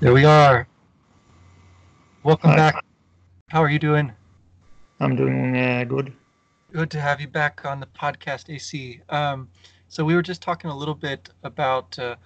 [0.00, 0.66] There we are.
[2.22, 2.56] Welcome Hi.
[2.56, 2.84] back.
[3.50, 4.10] How are you doing?
[4.98, 6.14] I'm doing uh, good.
[6.72, 9.02] Good to have you back on the podcast, AC.
[9.10, 9.50] Um,
[9.90, 12.16] so we were just talking a little bit about uh,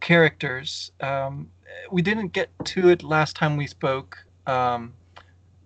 [0.00, 0.92] characters.
[1.00, 1.48] Um,
[1.90, 4.92] we didn't get to it last time we spoke, um,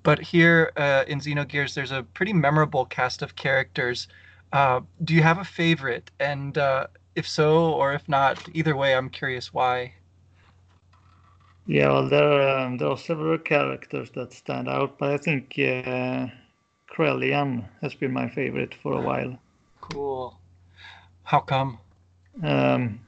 [0.05, 4.07] but here uh, in Xenogears, there's a pretty memorable cast of characters.
[4.53, 6.12] Uh, do you have a favorite?
[6.21, 6.87] And uh,
[7.17, 9.95] if so, or if not, either way, I'm curious why.
[11.71, 16.27] Yeah, well, there um, there are several characters that stand out, but I think uh,
[16.93, 19.39] Krelian has been my favorite for a while.
[19.81, 20.37] Cool.
[21.23, 21.79] How come?
[22.43, 22.99] Um,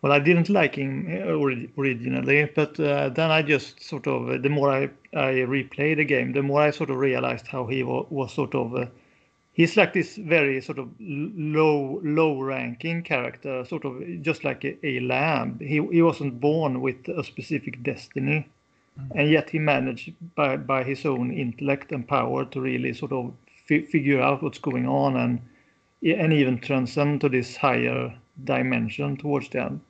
[0.00, 4.48] well, I didn't like him uh, originally, but uh, then I just sort of the
[4.48, 8.06] more I I replay the game, the more I sort of realized how he wa-
[8.08, 8.88] was sort of.
[9.60, 14.74] He's like this very sort of low low ranking character, sort of just like a,
[14.86, 15.58] a lamb.
[15.60, 18.48] He he wasn't born with a specific destiny,
[19.14, 23.34] and yet he managed by by his own intellect and power to really sort of
[23.66, 25.40] fi- figure out what's going on and
[26.04, 28.14] and even transcend to this higher
[28.44, 29.80] dimension towards the end.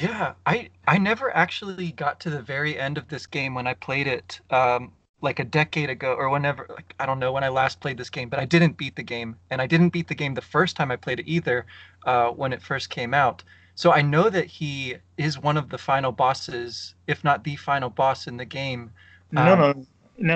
[0.00, 3.74] Yeah, I I never actually got to the very end of this game when I
[3.74, 7.48] played it um, like a decade ago or whenever like I don't know when I
[7.48, 10.14] last played this game, but I didn't beat the game and I didn't beat the
[10.14, 11.66] game the first time I played it either
[12.06, 13.42] uh, when it first came out.
[13.74, 17.90] So I know that he is one of the final bosses, if not the final
[17.90, 18.90] boss in the game.
[19.32, 19.86] No, Um, no,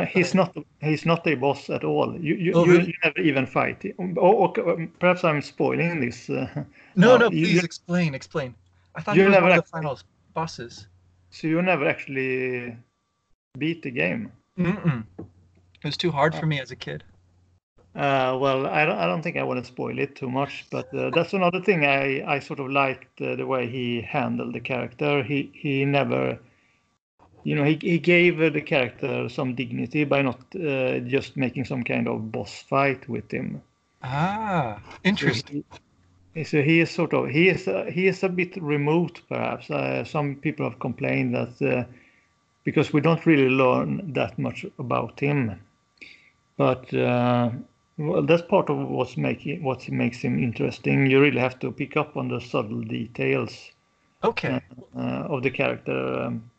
[0.01, 0.05] no.
[0.05, 0.57] He's not.
[0.81, 2.17] He's not a boss at all.
[2.21, 2.87] You you, Oh, you, really?
[2.87, 3.83] you never even fight.
[3.83, 4.17] him.
[4.17, 6.29] Or, or um, perhaps I'm spoiling this.
[6.31, 6.47] Uh,
[6.97, 8.55] No, No, no, you- please you- explain, explain.
[8.95, 9.99] I thought you never one of the final
[10.35, 10.87] bosses.
[11.31, 12.77] so you never actually
[13.59, 14.31] beat the game.
[14.63, 15.05] Mm-mm.
[15.19, 17.05] It was too hard for me as a kid.
[17.95, 20.93] Uh, well, I don't, I don't think I want to spoil it too much, but
[20.95, 24.61] uh, that's another thing I, I sort of liked uh, the way he handled the
[24.61, 25.23] character.
[25.23, 26.39] He he never,
[27.45, 31.65] you know, he, he gave uh, the character some dignity by not uh, just making
[31.65, 33.63] some kind of boss fight with him.
[34.03, 34.81] Ah,
[35.15, 35.65] So interesting.
[36.35, 39.71] he, so he is sort of he is uh, he is a bit remote, perhaps.
[39.71, 41.85] Uh, some people have complained that uh,
[42.65, 45.61] because we don't really learn that much about him,
[46.57, 47.51] but uh,
[47.99, 51.07] well, that's part of what's making what makes him interesting.
[51.07, 53.71] You really have to pick up on the subtle details
[54.25, 54.61] Okay.
[54.97, 56.51] uh, of the character um,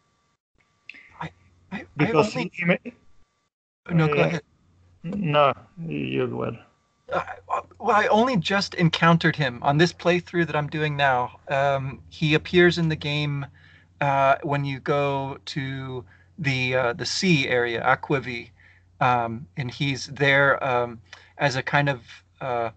[1.22, 1.32] I,
[1.72, 2.94] I because only he, he,
[3.94, 4.42] no go ahead.
[5.04, 5.54] no,
[5.88, 6.60] you go ahead.
[7.12, 11.40] Uh, well, I only just encountered him on this playthrough that I'm doing now.
[11.48, 13.46] Um, he appears in the game
[14.04, 16.04] uh, when you go to
[16.38, 18.50] the uh, the sea area, Aquvy,
[19.00, 21.00] um, and he's there um,
[21.38, 22.00] as a kind of
[22.42, 22.70] uh,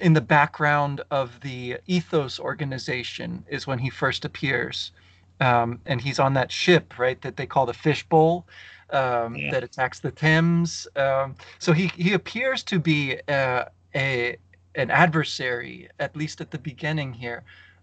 [0.00, 4.92] in the background of the Ethos organization is when he first appears,
[5.40, 8.46] um, and he's on that ship, right, that they call the Fishbowl,
[8.90, 9.50] um, Yeah.
[9.50, 10.88] that attacks the Thames.
[10.96, 14.38] Um, so he he appears to be uh, a
[14.74, 17.42] an adversary, at least at the beginning here.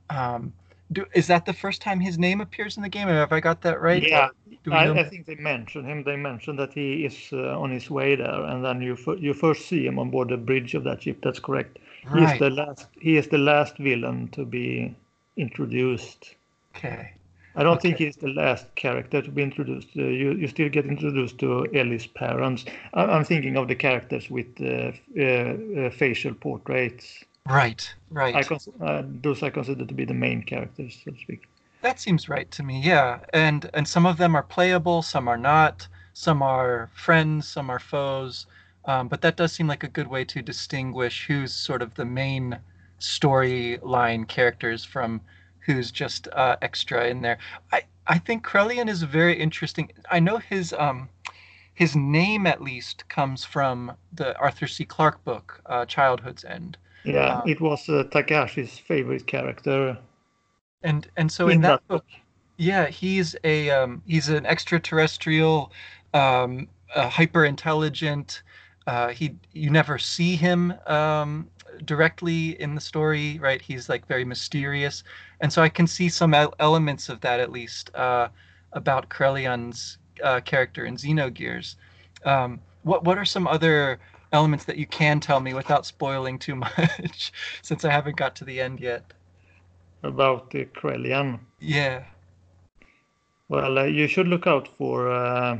[0.10, 0.54] Um,
[0.92, 3.08] do, is that the first time his name appears in the game?
[3.08, 4.04] Have I got that right?
[4.04, 4.30] Yeah,
[4.72, 6.04] I, I think they mentioned him.
[6.04, 9.68] They mentioned that he is uh, on his way there, and then you you first
[9.68, 11.20] see him on board the bridge of that ship.
[11.24, 11.80] That's correct.
[12.14, 12.88] He is the last.
[13.00, 14.96] He is the last villain to be
[15.36, 16.36] introduced.
[16.76, 17.14] Okay.
[17.56, 18.06] I don't think Okay.
[18.06, 19.90] he's the last character to be introduced.
[19.98, 22.66] Uh, you you still get introduced to Ellie's parents.
[22.94, 27.26] I, I'm thinking of the characters with uh, uh, uh, facial portraits.
[27.50, 27.94] Right.
[28.10, 28.36] Right.
[28.36, 31.48] I cons- uh, those I consider to be the main characters, so to speak.
[31.82, 32.82] That seems right to me.
[32.82, 35.88] Yeah, and and some of them are playable, some are not.
[36.14, 38.48] Some are friends, some are foes.
[38.86, 42.06] Um, but that does seem like a good way to distinguish who's sort of the
[42.06, 42.60] main
[43.00, 45.22] storyline characters from
[45.60, 47.38] who's just uh, extra in there.
[47.72, 49.92] I I think Krelian is very interesting.
[50.10, 51.10] I know his um
[51.74, 54.84] his name at least comes from the Arthur C.
[54.84, 56.78] Clarke book, uh, Childhood's End.
[57.08, 59.98] Yeah, Uh, it was uh, Takahashi's favorite character.
[60.84, 62.06] And and so in in that that book,
[62.58, 65.72] yeah, he's a um, he's an extraterrestrial,
[66.14, 68.44] um, uh, hyper intelligent.
[68.86, 71.50] Uh, he you never see him um,
[71.86, 73.62] directly in the story, right?
[73.62, 75.04] He's like very mysterious,
[75.42, 78.30] and so I can see some elements of that at least uh,
[78.74, 81.76] about Krelian's uh, character in Xenogears.
[82.26, 84.00] Um, what what are some other
[84.32, 87.32] elements that you can tell me without spoiling too much,
[87.62, 89.14] since I haven't got to the end yet?
[90.04, 91.40] about the Krelian.
[91.60, 92.04] Yeah.
[93.50, 95.60] Well, uh, you should look out for uh,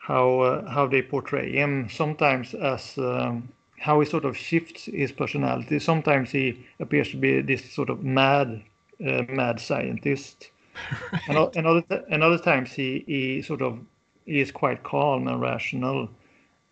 [0.00, 1.88] how uh, how they portray him.
[1.90, 3.48] Sometimes as um,
[3.78, 5.78] how he sort of shifts his personality.
[5.78, 8.62] Sometimes he appears to be this sort of mad
[9.04, 10.50] uh, mad scientist.
[11.12, 11.20] right.
[11.28, 13.78] and, and, other, and other times he, he sort of
[14.24, 16.08] he is quite calm and rational.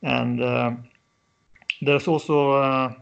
[0.03, 0.73] And uh,
[1.83, 2.95] there's also uh,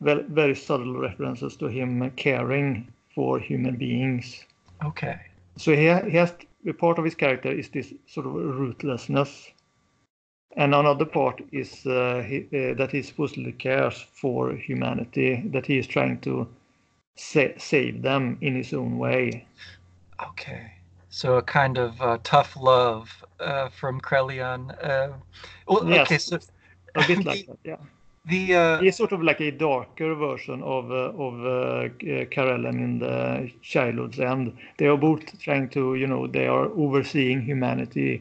[0.00, 4.44] very, very subtle references to him caring for human beings.
[4.84, 5.20] Okay.
[5.56, 6.34] So he, he has
[6.66, 9.50] a part of his character is this sort of ruthlessness,
[10.56, 15.78] and another part is uh, he, uh, that he supposedly cares for humanity, that he
[15.78, 16.48] is trying to
[17.16, 19.46] sa- save them in his own way.
[20.22, 20.72] Okay.
[21.16, 24.62] So a kind of uh, tough love uh, from Krelian.
[24.84, 25.14] Uh,
[25.86, 26.38] yes, okay, so
[26.94, 27.76] a bit like that, yeah.
[28.26, 31.88] The uh, he's sort of like a darker version of uh, of uh,
[32.34, 34.58] Karellen in the childhood's end.
[34.76, 38.20] They are both trying to, you know, they are overseeing humanity,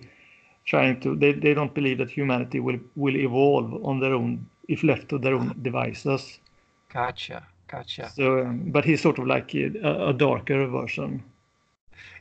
[0.64, 1.18] trying to.
[1.18, 5.18] They, they don't believe that humanity will will evolve on their own if left to
[5.18, 6.40] their own devices.
[6.94, 8.10] Gotcha, gotcha.
[8.16, 9.66] So, um, but he's sort of like a,
[10.12, 11.22] a darker version.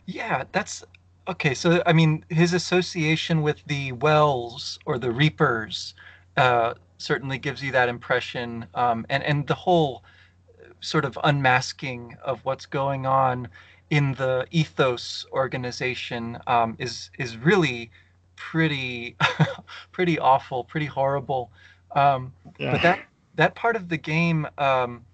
[0.06, 0.84] Yeah, that's
[1.28, 1.54] okay.
[1.54, 5.94] So, I mean, his association with the Wels or the Reapers.
[6.36, 10.02] Uh, certainly gives you that impression, um, and and the whole
[10.80, 13.48] sort of unmasking of what's going on
[13.90, 17.90] in the ethos organization um, is is really
[18.36, 19.16] pretty
[19.92, 21.50] pretty awful, pretty horrible.
[21.94, 22.72] Um, yeah.
[22.72, 23.00] But that
[23.36, 25.04] that part of the game um,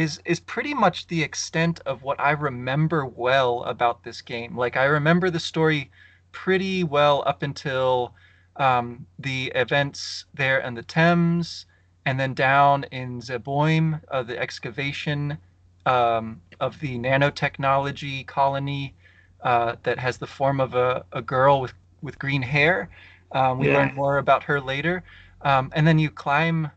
[0.00, 4.56] is is pretty much the extent of what I remember well about this game.
[4.56, 5.90] Like I remember the story
[6.32, 8.14] pretty well up until
[8.56, 11.66] um, the events there in the Thames,
[12.06, 15.36] and then down in Zeboim, uh, the excavation
[15.84, 18.94] um, of the nanotechnology colony
[19.42, 22.88] uh, that has the form of a, a girl with, with green hair.
[23.32, 23.74] Um, we yeah.
[23.74, 25.02] learn more about her later.
[25.42, 26.70] Um, and then you climb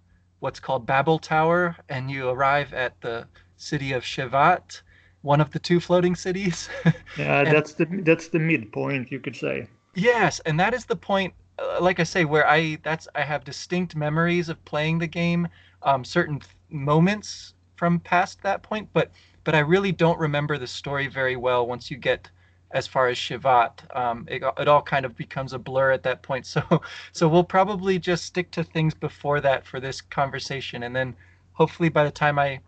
[0.43, 3.25] what's called Babel Tower, and you arrive at the
[3.55, 4.81] city of Shevat,
[5.21, 6.69] one of the two floating cities.
[7.17, 9.67] yeah, and, that's the that's the midpoint, you could say.
[9.95, 13.45] Yes, and that is the point uh, like I say, where I that's I have
[13.45, 15.47] distinct memories of playing the game,
[15.81, 19.11] um, certain moments from past that point, but
[19.45, 22.29] but I really don't remember the story very well once you get
[22.73, 23.95] as far as Shevat.
[23.95, 26.45] Um, it, it all kind of becomes a blur at that point.
[26.53, 26.81] So
[27.11, 31.15] so we'll probably just stick to things before that for this conversation, and then
[31.53, 32.59] hopefully by the time I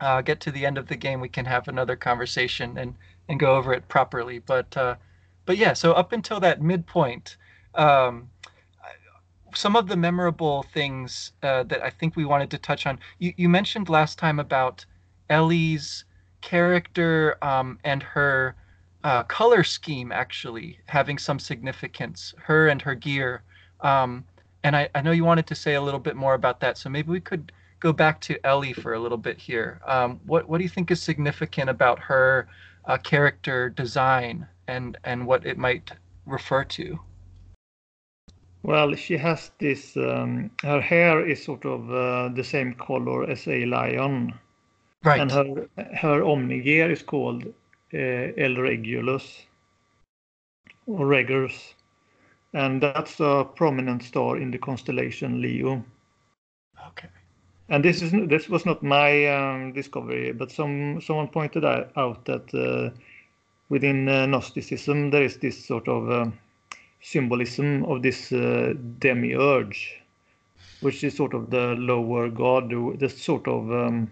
[0.00, 2.94] uh, get to the end of the game, we can have another conversation and
[3.28, 4.38] and go over it properly.
[4.38, 4.96] But uh,
[5.46, 7.36] but yeah, so up until that midpoint
[7.74, 8.30] um,
[9.54, 12.98] some of the memorable things uh, that I think we wanted to touch on.
[13.18, 14.84] You, you mentioned last time about
[15.30, 16.04] Ellie's
[16.40, 18.54] character um, and her
[19.04, 23.42] uh, color scheme actually having some significance, her and her gear.
[23.80, 24.24] Um,
[24.64, 26.76] and I, I, know you wanted to say a little bit more about that.
[26.78, 29.80] So maybe we could go back to Ellie for a little bit here.
[29.86, 32.48] Um, what, what do you think is significant about her
[32.86, 35.92] uh, character design and, and what it might
[36.26, 36.98] refer to?
[38.64, 39.96] Well, she has this.
[39.96, 44.34] Um, her hair is sort of uh, the same color as a lion,
[45.04, 45.20] right?
[45.20, 47.44] And her her omni gear is called
[47.92, 49.46] El Regulus
[50.86, 51.74] or Regulus,
[52.52, 55.84] and that's a prominent star in the constellation Leo.
[56.88, 57.08] Okay.
[57.68, 62.54] And this is this was not my um, discovery, but some someone pointed out that
[62.54, 62.96] uh,
[63.68, 66.38] within uh, Gnosticism there is this sort of um,
[67.02, 70.00] symbolism of this uh, demiurge,
[70.80, 74.10] which is sort of the lower god, that sort of um,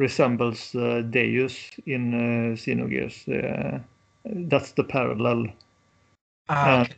[0.00, 3.28] resembles uh, Deus in uh, Xenogears.
[3.28, 3.78] Uh,
[4.24, 5.46] that's the parallel.
[6.48, 6.94] Ah, okay.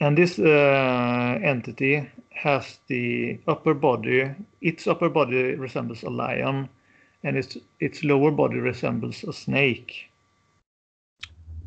[0.00, 4.30] and this uh, entity has the upper body.
[4.60, 6.68] Its upper body resembles a lion,
[7.22, 10.10] and its its lower body resembles a snake.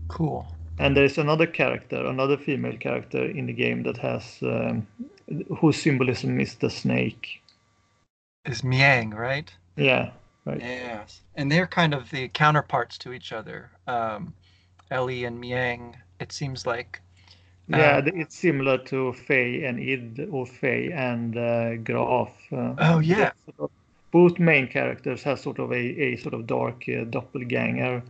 [0.09, 0.45] Cool
[0.79, 4.87] and there's another character, another female character in the game that has um,
[5.59, 7.41] whose symbolism is the snake.
[8.45, 9.53] Is Miang, right?
[9.75, 10.11] Yeah,
[10.45, 10.59] right.
[10.59, 13.71] Yes, and they're kind of the counterparts to each other.
[13.87, 14.33] Um,
[14.91, 15.95] Ellie and Miang.
[16.19, 17.01] It seems like.
[17.73, 22.33] Uh, yeah, it's similar to Fei and Id, or Fei and uh, Graf.
[22.51, 23.31] Uh, oh yeah.
[23.45, 23.71] Sort of,
[24.11, 28.03] both main characters have sort of a, a sort of dark uh, doppelganger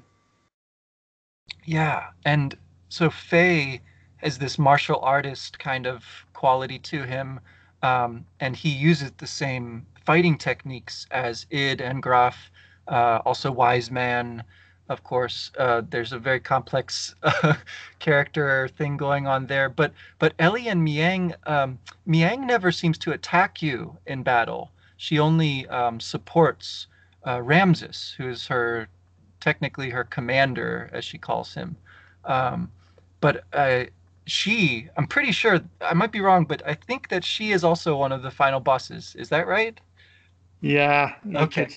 [1.65, 2.58] yeah, and
[2.89, 3.82] so Fei
[4.17, 6.03] has this martial artist kind of
[6.34, 7.39] quality to him,
[7.82, 12.52] um, and he uses the same fighting techniques as Id and Graf,
[12.88, 14.44] uh, also Wise Man.
[14.90, 17.56] Of course, uh, there's a very complex uh,
[18.00, 19.70] character thing going on there.
[19.70, 24.72] But but Ellie and Miang, um, Miang never seems to attack you in battle.
[24.98, 26.88] She only um, supports
[27.24, 28.88] uh, Ramsus, who's her
[29.40, 31.76] technically her commander, as she calls him.
[32.26, 32.72] Um,
[33.20, 33.86] but uh,
[34.26, 37.96] she, I'm pretty sure, I might be wrong, but I think that she is also
[37.96, 39.16] one of the final bosses.
[39.18, 39.80] Is that right?
[40.63, 41.15] Yeah.
[41.36, 41.67] Okay.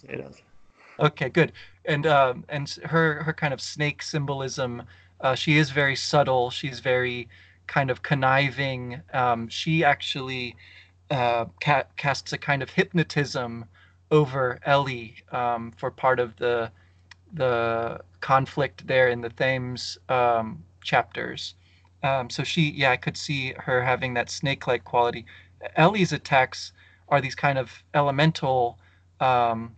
[0.98, 1.52] Okay, good.
[1.84, 4.82] And um, and her her kind of snake symbolism.
[5.20, 6.50] Uh, she is very subtle.
[6.50, 7.28] She's very
[7.66, 9.02] kind of conniving.
[9.12, 10.56] Um, she actually
[11.10, 13.64] uh, ca- casts a kind of hypnotism
[14.10, 16.70] over Ellie um, for part of the
[17.34, 21.54] the conflict there in the Thames um, chapters.
[22.02, 25.26] Um, so she, yeah, I could see her having that snake-like quality.
[25.74, 26.72] Ellie's attacks
[27.08, 28.78] are these kind of elemental.
[29.20, 29.76] Um,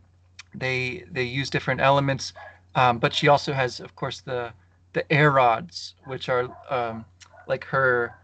[0.54, 2.32] they they use different elements,
[2.74, 4.52] um, but she also has, of course, the
[4.92, 7.04] the air rods, which are um,
[7.46, 8.14] like her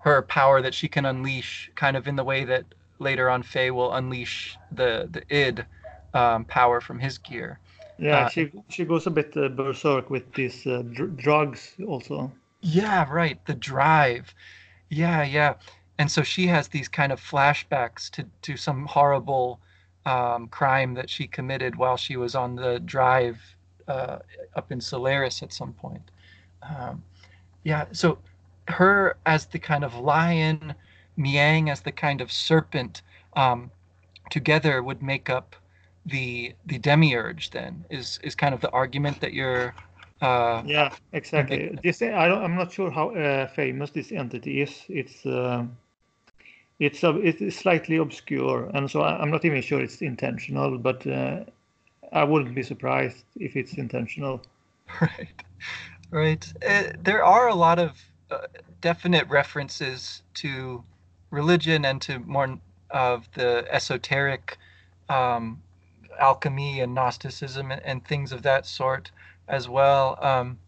[0.00, 2.64] her power that she can unleash, kind of in the way that
[2.98, 5.64] later on Fei will unleash the the id
[6.14, 7.58] um, power from his gear.
[7.98, 12.30] Yeah, uh, she she goes a bit uh, berserk with these uh, dr- drugs also.
[12.60, 13.44] Yeah, right.
[13.46, 14.34] The drive.
[14.88, 15.54] Yeah, yeah.
[16.02, 19.60] And so she has these kind of flashbacks to to some horrible
[20.04, 23.38] um, crime that she committed while she was on the drive
[23.86, 24.18] uh,
[24.56, 26.10] up in Solaris at some point.
[26.68, 27.04] Um,
[27.62, 28.18] yeah, so
[28.66, 30.74] her as the kind of lion,
[31.16, 33.02] Miang as the kind of serpent,
[33.36, 33.70] um,
[34.28, 35.54] together would make up
[36.04, 37.50] the the demiurge.
[37.50, 39.72] Then is is kind of the argument that you're.
[40.20, 41.78] Uh, yeah, exactly.
[41.84, 44.82] This I don't, I'm not sure how uh, famous this entity is.
[44.88, 45.64] It's uh,
[46.78, 50.78] it's a, it's slightly obscure, and so I'm not even sure it's intentional.
[50.78, 51.44] But uh,
[52.12, 54.42] I wouldn't be surprised if it's intentional.
[55.00, 55.42] Right,
[56.10, 56.52] right.
[56.68, 57.98] Uh, there are a lot of
[58.30, 58.46] uh,
[58.82, 60.84] definite references to
[61.30, 62.58] religion and to more
[62.90, 64.58] of the esoteric
[65.08, 65.62] um,
[66.20, 69.10] alchemy and Gnosticism and, and, things of that sort
[69.48, 70.18] as well.
[70.20, 70.58] Um,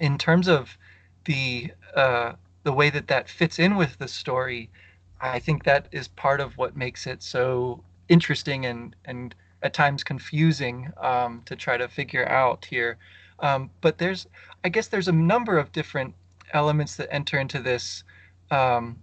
[0.00, 0.76] in terms of
[1.24, 4.70] the uh, the way that that fits in with the story,
[5.20, 10.04] I think that is part of what makes it so interesting and and at times
[10.04, 12.96] confusing um, to try to figure out here.
[13.40, 14.26] Um, but there's,
[14.64, 16.14] I guess, there's a number of different
[16.52, 18.04] elements that enter into this
[18.50, 18.98] um,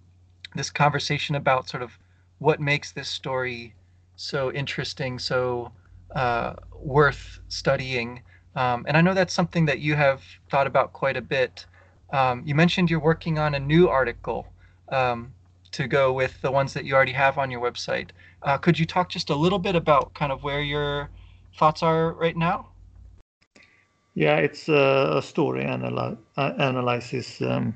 [0.55, 1.98] this conversation about sort of
[2.39, 3.74] what makes this story
[4.15, 5.72] so interesting, so
[6.15, 8.22] uh, worth studying.
[8.55, 11.65] Um, and I know that's something that you have thought about quite a bit.
[12.12, 14.48] Um, you mentioned you're working on a new article
[14.89, 15.34] um,
[15.75, 18.10] to go with the ones that you already have on your website.
[18.44, 21.10] Uh, could you talk just a little bit about kind of where your
[21.58, 22.70] thoughts are right now?
[24.13, 27.75] Yeah, it's a, story analy- uh, analysis um,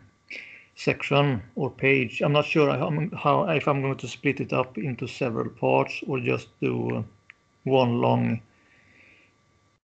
[0.76, 2.22] section or page.
[2.22, 2.72] I'm not sure
[3.18, 7.04] how, if I'm going to split it up into several parts or just do
[7.66, 8.42] one long.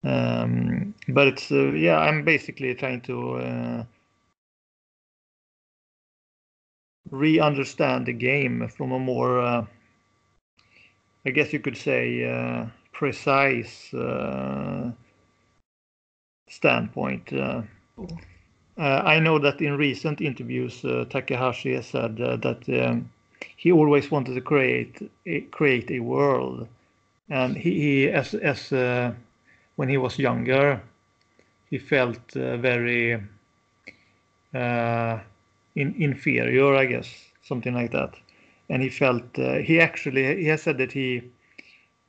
[0.03, 3.83] Um, but it's uh, yeah, I'm basically trying to uh,
[7.11, 9.65] re-understand the game from a more, uh,
[11.25, 14.91] I guess you could say, uh, precise uh,
[16.49, 17.31] standpoint.
[17.31, 17.61] Uh,
[18.77, 23.09] uh, I know that in recent interviews, uh, Takahashi has said that um,
[23.55, 26.67] he always wanted to create a, create a world,
[27.29, 28.71] and he, he as as
[29.75, 30.81] when he was younger,
[31.69, 33.21] he felt very
[35.75, 37.07] in, inferior, I guess,
[37.43, 38.15] something like that.
[38.69, 41.23] And he felt uh, he actually he has said that he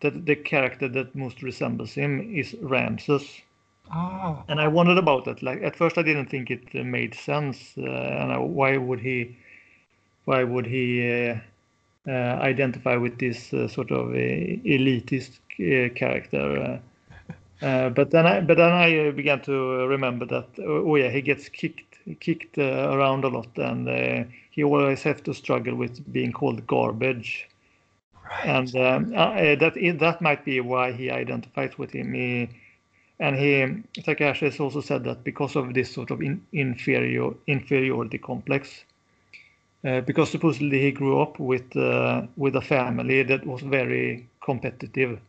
[0.00, 3.43] that the character that most resembles him is Ramsus,
[3.90, 4.45] Ah.
[4.49, 5.43] And I wondered about that.
[5.43, 7.75] Like at first, I didn't think it uh, made sense.
[7.76, 9.37] Uh, and I, why would he?
[10.25, 11.40] Why would he uh,
[12.07, 15.40] uh identify with this uh, sort of elitist
[17.62, 20.49] uh, but then I, but then I began to remember that.
[20.59, 23.88] Oh, yeah, he gets kicked kicked around a lot, and
[24.50, 27.49] he always has to struggle with being called garbage.
[28.25, 28.47] Right.
[28.47, 32.14] And um, that that might be why he identifies with him.
[32.14, 32.49] He,
[33.19, 38.19] and he Takahashi has also said that because of this sort of in, inferior inferiority
[38.19, 38.85] complex,
[39.85, 45.21] uh, because supposedly he grew up with uh, with a family that was very competitive.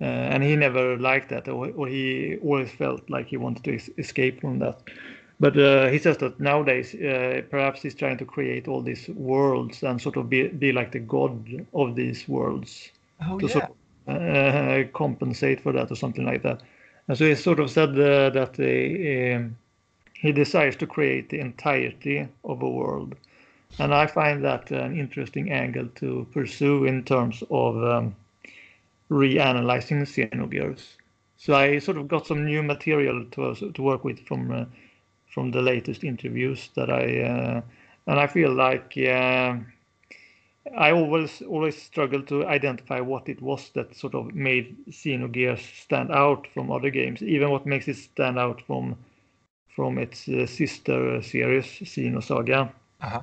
[0.00, 3.74] Uh, and he never liked that, or, or, he always felt like he wanted to
[3.74, 4.80] es- escape from that.
[5.40, 9.82] But uh, he says that nowadays, uh, perhaps he's trying to create all these worlds
[9.82, 12.90] and sort of be, be like the god of these worlds.
[13.28, 13.48] Oh, yeah.
[13.48, 13.70] Sort of
[14.08, 16.62] uh, compensate for that or something like that.
[17.06, 19.56] And so he sort of said uh, that um,
[20.14, 23.14] he desires to create the entirety of a world.
[23.78, 28.16] And I find that an interesting angle to pursue in terms of um,
[29.10, 30.96] reanalyzing Xenogears.
[31.36, 34.64] so I sort of got some new material to to work with from uh,
[35.26, 37.60] from the latest interviews that I uh,
[38.06, 39.58] and I feel like yeah.
[40.76, 46.10] I always always struggle to identify what it was that sort of made Xenogears stand
[46.10, 48.96] out from other games, even what makes it stand out from
[49.78, 52.70] from its uh, sister series, Xenosaga.
[53.00, 53.20] Uh-huh.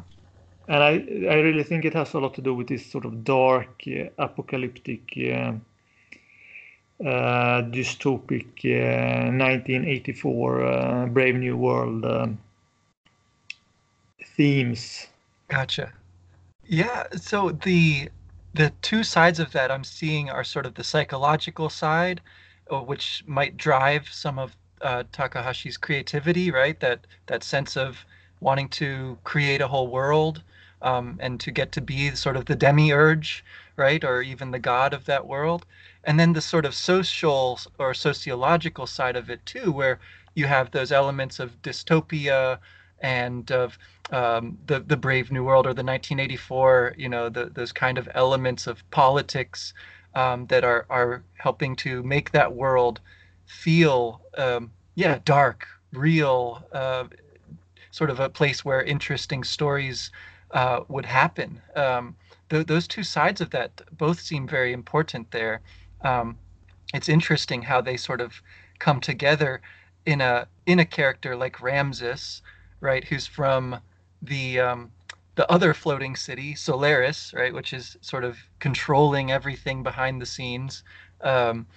[0.67, 0.91] And I
[1.29, 4.09] I really think it has a lot to do with this sort of dark, uh,
[4.17, 5.53] apocalyptic, uh, uh
[7.01, 12.37] dystopic 1984 uh, uh, Brave New World
[14.35, 15.07] themes.
[15.47, 15.93] Gotcha.
[16.65, 18.09] Yeah, so the
[18.53, 22.21] the two sides of that I'm seeing are sort of the psychological side,
[22.71, 26.79] uh, which might drive some of uh, Takahashi's creativity, right?
[26.79, 28.05] That that sense of
[28.39, 30.41] wanting to create a whole world
[30.85, 33.43] um, and to get to be sort of the demiurge,
[33.75, 35.65] right, or even the god of that world,
[36.03, 39.99] and then the sort of social or sociological side of it too, where
[40.35, 42.59] you have those elements of dystopia
[43.01, 43.77] and of
[44.11, 48.07] um, the the Brave New World or the 1984, you know, the, those kind of
[48.13, 49.73] elements of politics
[50.13, 53.01] um, that are are helping to make that world
[53.47, 57.05] feel, um, yeah, dark, real, uh,
[57.91, 60.11] sort of a place where interesting stories
[60.55, 61.61] uh, would happen.
[61.75, 62.15] Um,
[62.49, 65.61] th- those two sides of that both seem very important there.
[66.01, 66.37] Um,
[66.93, 68.41] it's interesting how they sort of
[68.79, 69.61] come together
[70.05, 72.41] in a in a character like Ramsus,
[72.79, 73.79] right, who's from
[74.21, 74.91] the um,
[75.35, 80.83] the other floating city, Solaris, right, which is sort of controlling everything behind the scenes.
[81.19, 81.67] Um,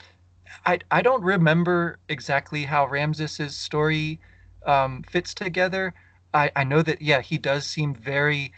[0.64, 4.20] I I don't remember exactly how Ramsus's story
[4.64, 5.94] um, fits together.
[6.32, 8.52] I I know that yeah he does seem very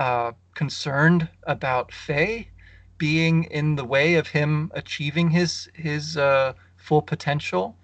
[0.00, 2.48] uh, concerned about Fei
[2.96, 7.76] being in the way of him achieving his his uh, full potential.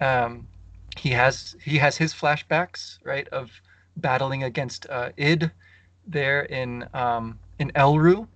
[0.00, 0.48] Um,
[0.96, 3.50] he has he has his flashbacks right of
[3.98, 5.50] battling against uh, Id
[6.06, 8.26] there in um, in Elru.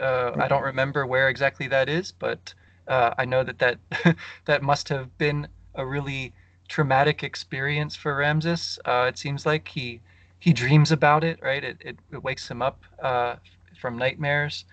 [0.00, 2.54] Uh, I don't remember where exactly that is, but
[2.86, 3.78] uh, I know that that
[4.44, 6.32] that must have been a really
[6.68, 8.78] traumatic experience for Ramsus.
[8.84, 10.00] Uh, it seems like he
[10.38, 11.62] he dreams about it, right?
[11.62, 13.36] It it, it wakes him up uh,
[13.80, 14.64] from nightmares.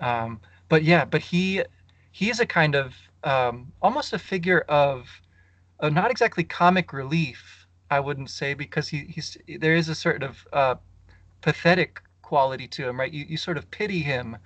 [0.00, 1.62] Um, but yeah, but he
[2.12, 5.08] he is a kind of um, almost a figure of
[5.82, 10.46] not exactly comic relief I wouldn't say because he he's there is a sort of
[10.52, 10.74] uh,
[11.42, 13.12] pathetic quality to him, right?
[13.12, 14.36] You you sort of pity him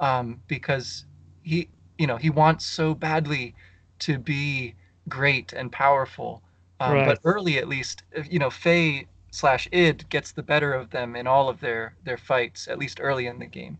[0.00, 1.04] um, because
[1.42, 3.54] he you know he wants so badly
[4.00, 4.74] to be
[5.08, 6.42] great and powerful,
[6.80, 7.06] um, right.
[7.06, 11.26] but early at least, you know, Fei slash id gets the better of them in
[11.26, 13.78] all of their their fights, at least early in the game.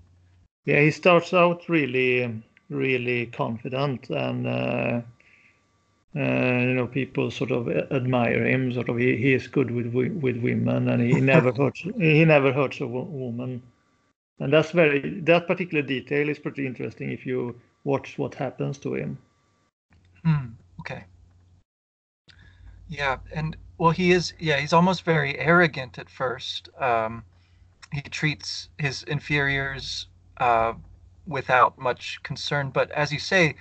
[0.64, 4.46] Yeah, he starts out really really confident and.
[4.46, 5.00] Uh
[6.16, 8.72] uh, you know, people sort of admire him.
[8.72, 11.80] Sort of, he, he is good with with women, and he never hurts.
[11.80, 13.62] He never hurts a woman,
[14.40, 18.94] and that's very that particular detail is pretty interesting if you watch what happens to
[18.94, 19.18] him.
[20.24, 20.46] Hmm.
[20.80, 21.04] Okay.
[22.88, 24.34] Yeah, and well, he is.
[24.38, 26.68] Yeah, he's almost very arrogant at first.
[26.78, 27.24] Um,
[27.92, 30.74] he treats his inferiors uh,
[31.26, 33.54] without much concern, but as you say,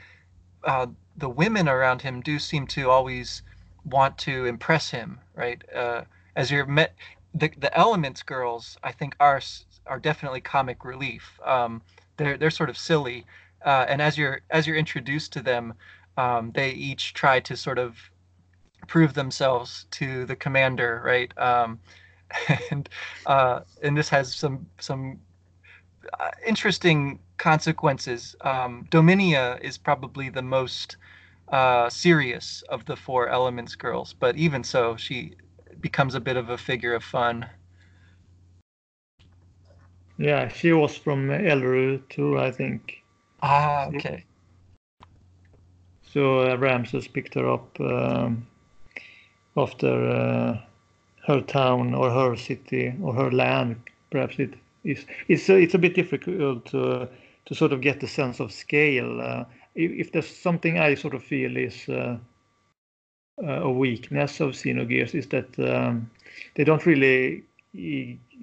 [0.63, 3.43] uh, the women around him do seem to always
[3.85, 5.63] want to impress him, right?
[5.73, 6.01] Uh,
[6.35, 6.93] as you're met,
[7.33, 9.39] the the Elements girls, I think, are
[9.85, 11.39] are definitely comic relief.
[11.45, 11.81] Um,
[12.17, 13.25] they're they're sort of silly,
[13.65, 15.75] uh, and as you're as you're introduced to them,
[16.17, 18.11] um, they each try to sort of
[18.87, 21.31] prove themselves to the commander, right?
[21.37, 21.79] Um,
[22.71, 22.89] and
[23.25, 25.19] uh, and this has some some
[26.19, 28.35] uh, interesting consequences.
[28.41, 30.97] Um, Dominia is probably the most
[31.49, 35.33] uh, serious of the four elements girls, but even so, she
[35.79, 37.45] becomes a bit of a figure of fun.
[40.17, 43.03] Yeah, she was from Elru too, I think.
[43.43, 44.25] Ah, okay.
[46.01, 48.47] So uh, Ramsus picked her up um,
[49.57, 50.57] after uh,
[51.25, 53.75] her town or her city or her land.
[54.11, 55.05] Perhaps it is.
[55.27, 57.09] It's it's a bit difficult to
[57.45, 59.21] to sort of get the sense of scale.
[59.21, 62.17] Uh, if, there's something I sort of feel is uh,
[63.41, 66.09] a weakness of Xenogears is that um,
[66.55, 67.43] they don't really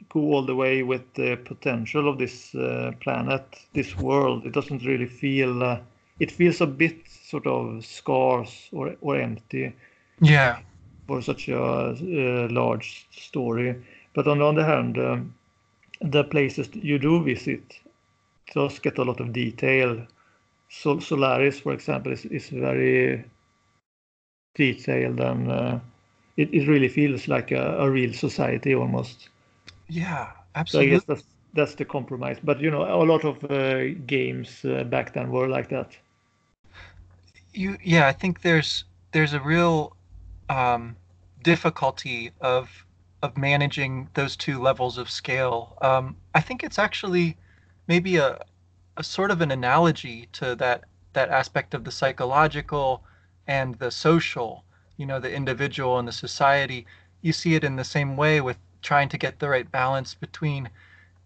[0.08, 4.46] go all the way with the potential of this uh, planet, this world.
[4.46, 5.80] It doesn't really feel.
[6.20, 9.74] It feels a bit sort of scarce or or empty.
[10.20, 10.60] Yeah.
[11.06, 13.76] For such a uh, large story,
[14.14, 15.34] but on the other hand, um,
[16.00, 17.80] the places you do visit
[18.54, 20.06] does get a lot of detail.
[20.68, 23.24] So Solaris, for example, is, is very
[24.54, 25.78] detailed and uh,
[26.36, 29.28] it, it really feels like a, a real society almost.
[29.88, 30.66] Yeah, absolutely.
[30.66, 32.38] So I guess that's that's the compromise.
[32.42, 35.96] But you know, a lot of uh, games uh, back then were like that.
[37.52, 39.96] You yeah, I think there's there's a real
[40.48, 40.96] um,
[41.42, 42.84] difficulty of
[43.22, 45.78] of managing those two levels of scale.
[45.80, 47.36] Um, I think it's actually
[47.86, 48.44] maybe a
[48.96, 53.02] a sort of an analogy to that that aspect of the psychological
[53.46, 54.64] and the social,
[54.96, 56.86] you know, the individual and the society.
[57.22, 60.68] You see it in the same way with trying to get the right balance between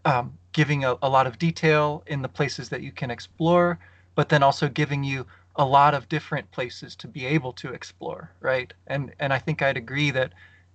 [0.05, 3.79] um, giving a, a lot of detail in the places that you can explore,
[4.15, 5.27] but then also giving you
[5.59, 8.73] a lot of different places to be able to explore, right?
[8.87, 10.33] And and I think I'd agree that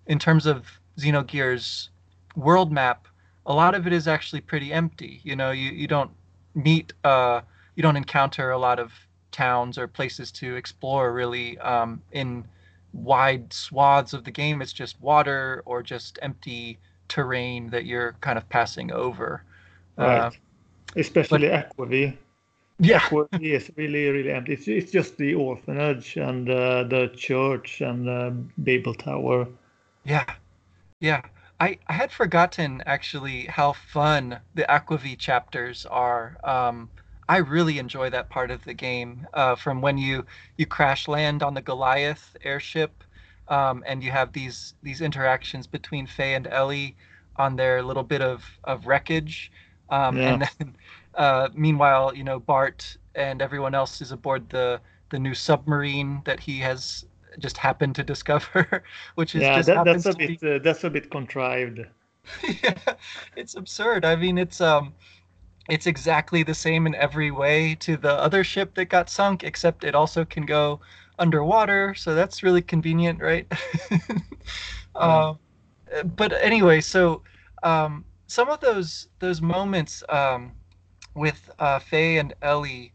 [0.08, 0.68] in terms of
[0.98, 1.88] Xenogears
[2.36, 3.08] world map,
[3.46, 5.22] a lot of it is actually pretty empty.
[5.24, 6.12] You know, you, you don't
[6.54, 7.42] meet uh,
[7.76, 8.92] you don't encounter a lot of
[9.32, 12.46] towns or places to explore really um, in
[12.94, 14.62] wide swaths of the game.
[14.62, 19.44] It's just water or just empty terrain that you're kind of passing over.
[19.98, 20.18] Right.
[20.18, 20.32] Uh,
[20.96, 22.18] Especially but, Aquvy.
[22.80, 23.08] Yeah.
[23.40, 24.54] Is really, really empty.
[24.54, 29.48] It's, it's just the orphanage and uh, the church and the Babel Tower.
[30.04, 30.26] Yeah.
[31.00, 31.22] Yeah.
[31.60, 36.38] I, I had forgotten actually how fun the Aquvy chapters are.
[36.44, 36.90] Um,
[37.30, 39.28] I really enjoy that part of the game.
[39.34, 40.26] Uh, from when you
[40.58, 43.04] you crash land on the Goliath airship,
[43.48, 46.96] um, and you have these these interactions between Fei and Ellie
[47.38, 49.52] on their little bit of of wreckage,
[49.90, 50.34] um, yeah.
[50.34, 50.76] and then
[51.16, 56.40] uh, meanwhile, you know, Bart and everyone else is aboard the the new submarine that
[56.40, 57.06] he has
[57.40, 58.84] just happened to discover,
[59.16, 60.56] which is yeah, just that, that's a bit be...
[60.56, 61.80] uh, that's a bit contrived.
[62.64, 62.78] yeah,
[63.36, 64.06] it's absurd.
[64.06, 64.94] I mean, it's um
[65.70, 69.84] it's exactly the same in every way to the other ship that got sunk, except
[69.84, 70.80] it also can go
[71.20, 71.94] underwater.
[71.96, 73.48] So that's really convenient, right?
[74.96, 75.36] uh,
[76.16, 77.22] but anyway, so
[77.64, 80.52] um, some of those those moments um,
[81.16, 82.94] with uh, Fei and Ellie,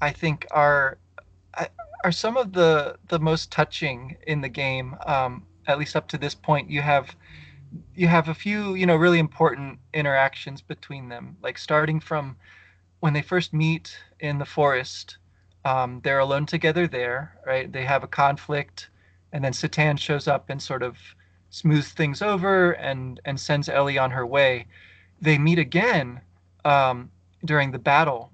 [0.00, 0.98] I think are
[2.02, 4.96] are some of the the most touching in the game.
[5.06, 7.14] Um, at least up to this point, you have
[7.94, 12.36] you have a few you know really important interactions between them like starting from
[13.00, 15.18] when they first meet in the forest
[15.64, 18.88] um, they're alone together there right they have a conflict
[19.32, 20.98] and then Citan shows up and sort of
[21.50, 24.66] smooths things over and and sends Ellie on her way
[25.20, 26.20] they meet again
[26.64, 27.10] um,
[27.44, 28.32] during the battle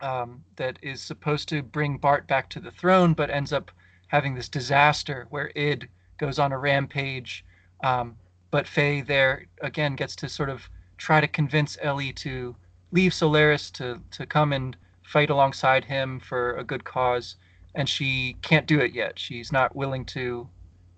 [0.00, 3.70] um, that is supposed to bring Bart back to the throne but ends up
[4.08, 7.44] having this disaster where Id goes on a rampage
[7.82, 8.16] um,
[8.50, 12.54] but Fei there again gets to sort of try to convince Ellie to
[12.92, 14.76] leave Solaris to to come and
[15.10, 17.36] fight alongside him for a good cause,
[17.74, 19.18] and she can't do it yet.
[19.18, 20.48] She's not willing to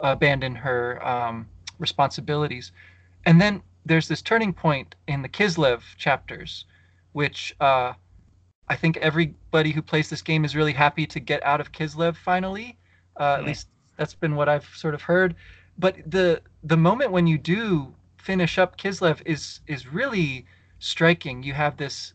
[0.00, 2.72] abandon her um, responsibilities.
[3.24, 6.66] And then there's this turning point in the Kislev chapters,
[7.12, 7.92] which uh,
[8.68, 12.16] I think everybody who plays this game is really happy to get out of Kislev
[12.16, 12.78] finally.
[13.18, 13.36] Uh.
[13.38, 15.34] At least that's been what I've sort of heard
[15.78, 20.46] but the the moment when you do finish up Kislev is is really
[20.78, 21.42] striking.
[21.42, 22.14] You have this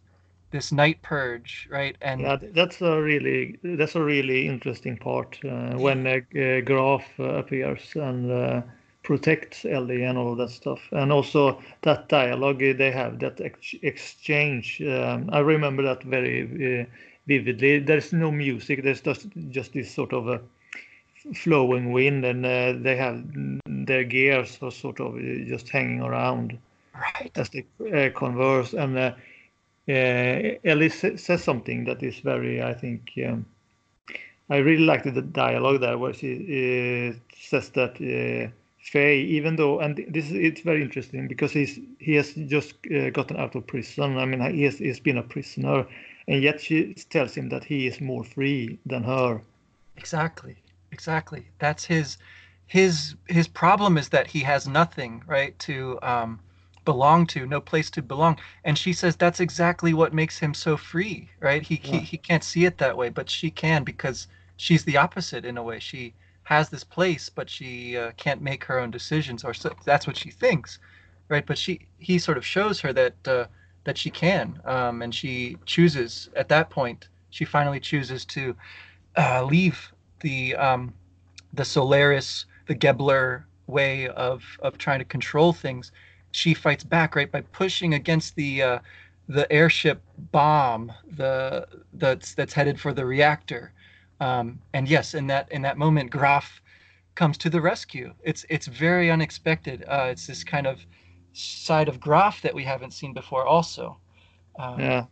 [0.52, 1.98] this night purge, right?
[2.02, 6.20] And yeah, that's a really that's a really interesting part uh, when uh,
[6.64, 8.62] Graf appears and uh,
[9.08, 14.82] protects Ellie and all that stuff, and also that dialogue they have, that ex- exchange.
[14.82, 16.42] Um, I remember that very
[16.82, 16.86] uh,
[17.26, 17.80] vividly.
[17.80, 18.84] There's no music.
[18.84, 20.42] There's just just this sort of a
[21.34, 23.24] flowing wind and uh, they have
[23.66, 25.18] their gears are sort of
[25.48, 26.58] just hanging around
[26.94, 27.32] right.
[27.36, 29.12] as they uh, converse and uh,
[29.90, 33.46] uh Ellie says something that is very I think um,
[34.50, 38.52] I really liked the dialogue there where she uh, says that uh,
[38.92, 42.76] Fei even though and this is it's very interesting because he's he has just
[43.14, 45.86] gotten out of prison I mean he has he's been a prisoner
[46.28, 49.42] and yet she tells him that he is more free than her
[49.98, 50.56] exactly
[50.92, 51.48] exactly.
[51.60, 52.18] That's his
[52.66, 56.40] his his problem is that he has nothing right to um,
[56.86, 58.40] belong to, no place to belong.
[58.64, 61.62] And she says that's exactly what makes him so free, right?
[61.62, 61.92] He yeah.
[61.92, 65.58] he, he can't see it that way, but she can because she's the opposite in
[65.58, 65.80] a way.
[65.80, 66.14] She
[66.48, 70.18] has this place, but she uh, can't make her own decisions, or so, that's what
[70.18, 70.80] she thinks,
[71.30, 71.46] right?
[71.46, 73.46] But she he sort of shows her that uh,
[73.86, 77.10] that she can, um, and she chooses at that point.
[77.32, 78.56] She finally chooses to
[79.18, 80.94] uh, leave the um,
[81.54, 85.92] the Solaris, the Gebler way of of trying to control things,
[86.32, 88.80] she fights back right by pushing against the uh,
[89.28, 93.72] the airship bomb, the that's that's headed for the reactor.
[94.20, 96.62] Um, and yes, in that in that moment, Graf
[97.16, 98.14] comes to the rescue.
[98.24, 99.84] It's it's very unexpected.
[99.88, 100.80] Uh, it's this kind of
[101.34, 103.98] side of Graf that we haven't seen before, also.
[104.60, 105.06] Um, yeah,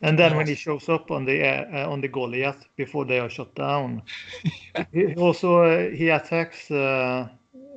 [0.00, 0.36] and then yes.
[0.36, 4.02] when he shows up on the uh, on the Goliath before they are shot down,
[4.74, 4.84] yeah.
[4.92, 7.28] he also uh, he attacks uh,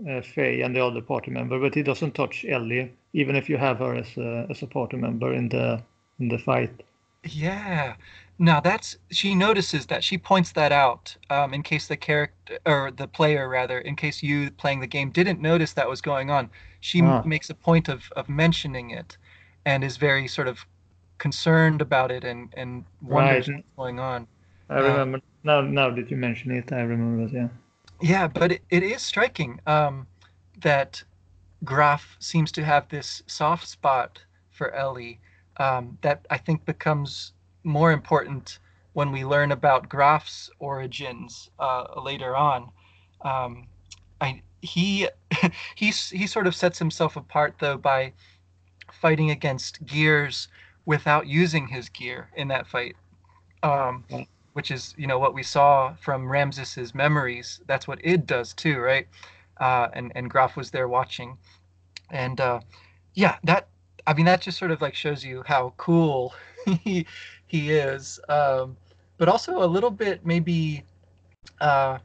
[0.10, 3.58] uh, Fei and the other party member, but he doesn't touch Ellie, even if you
[3.58, 5.82] have her as a, as a party member in the
[6.20, 6.84] in the fight.
[7.24, 7.96] Yeah,
[8.42, 12.90] now that's she notices that she points that out um, in case the character or
[12.90, 16.50] the player rather, in case you playing the game didn't notice that was going on.
[16.80, 17.22] She ah.
[17.24, 19.16] makes a point of of mentioning it,
[19.66, 20.66] and is very sort of
[21.20, 23.58] concerned about it and and wonders right.
[23.58, 24.28] what's going on.
[24.70, 25.62] I remember uh, now.
[25.62, 27.34] Now that you mention it, I remember that.
[27.34, 27.48] Yeah.
[28.02, 30.08] Yeah, but it, it is striking um,
[30.62, 31.04] that
[31.64, 35.20] Graf seems to have this soft spot for Ellie
[35.58, 38.60] um, that I think becomes more important
[38.94, 42.70] when we learn about Graf's origins uh, later on.
[43.22, 43.68] Um,
[44.20, 45.08] I, he
[45.76, 48.14] he he sort of sets himself apart though by
[48.92, 50.48] fighting against gears
[50.86, 52.96] without using his gear in that fight,
[53.64, 54.04] um,
[54.54, 57.62] which is you know what we saw from Ramsus's memories.
[57.68, 59.08] That's what id does too, right?
[59.58, 61.38] Uh, and and Graf was there watching,
[62.10, 62.60] and uh,
[63.14, 63.68] yeah, that
[64.06, 66.34] I mean that just sort of like shows you how cool
[66.66, 67.06] he
[67.48, 68.78] he is, um,
[69.18, 70.84] but also a little bit maybe
[71.60, 72.00] uh,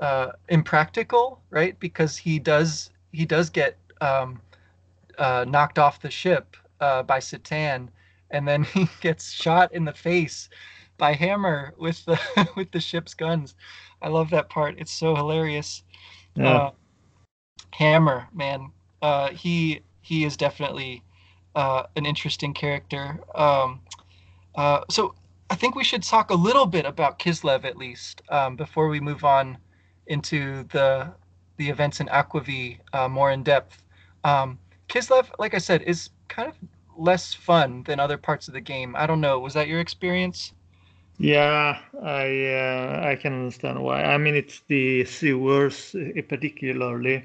[0.00, 1.78] uh, impractical, right?
[1.80, 4.40] Because he does he does get um,
[5.18, 7.88] uh, knocked off the ship uh, by Citan,
[8.30, 10.48] and then he gets shot in the face
[10.98, 12.20] by Hammer with the
[12.56, 13.54] with the ship's guns.
[14.02, 14.76] I love that part.
[14.78, 15.82] It's so hilarious.
[16.36, 16.56] Yeah.
[16.56, 16.70] Uh,
[17.72, 18.70] Hammer, man,
[19.02, 21.02] uh, he he is definitely
[21.56, 23.18] uh, an interesting character.
[23.34, 23.80] Um,
[24.54, 25.14] uh, so
[25.50, 29.00] I think we should talk a little bit about Kislev at least um, before we
[29.00, 29.58] move on
[30.06, 31.12] into the
[31.56, 33.82] the events in Aquvy uh, more in depth.
[34.24, 36.54] Um, Kislev, like I said, is kind of
[36.98, 38.94] less fun than other parts of the game.
[38.94, 39.38] I don't know.
[39.38, 40.52] Was that your experience?
[41.18, 44.04] Yeah, I uh, I can understand why.
[44.04, 45.96] I mean, it's the sewers
[46.28, 47.24] particularly,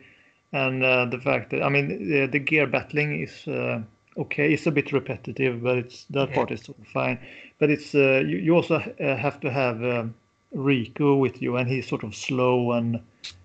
[0.54, 3.82] and uh, the fact that I mean the, the gear battling is uh,
[4.18, 4.54] okay.
[4.54, 6.36] It's a bit repetitive, but it's that yeah.
[6.36, 7.20] part is fine.
[7.60, 10.16] But it's uh, you, you also uh, have to have um,
[10.52, 13.00] Rico with you, and he's sort of slow and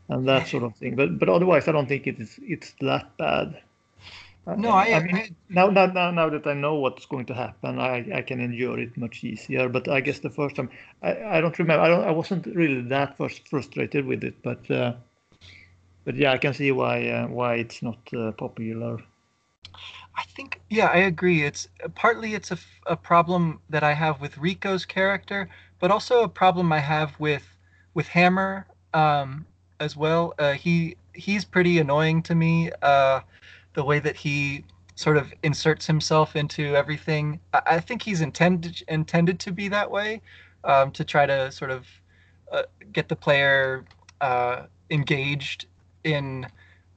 [0.09, 0.96] and that sort of thing.
[0.96, 3.61] But but otherwise, I don't think it is it's that bad.
[4.57, 7.35] No, I, I mean I, now, now now now that I know what's going to
[7.35, 9.68] happen, I, I can endure it much easier.
[9.68, 10.70] But I guess the first time,
[11.02, 11.83] I, I don't remember.
[11.83, 12.05] I don't.
[12.05, 14.92] I wasn't really that first frustrated with it, but uh,
[16.05, 18.98] but yeah, I can see why uh, why it's not uh, popular.
[20.16, 21.42] I think, yeah, I agree.
[21.42, 25.48] It's partly it's a, a problem that I have with Rico's character,
[25.79, 27.46] but also a problem I have with
[27.94, 29.46] with Hammer um,
[29.81, 30.35] as well.
[30.38, 32.70] Uh, he he's pretty annoying to me.
[32.83, 33.20] Uh,
[33.74, 37.40] the way that he sort of inserts himself into everything.
[37.52, 40.22] I, I think he's intended intended to be that way,
[40.64, 41.87] um, to try to sort of
[42.52, 43.85] uh, get the player
[44.20, 45.66] uh, engaged
[46.05, 46.46] in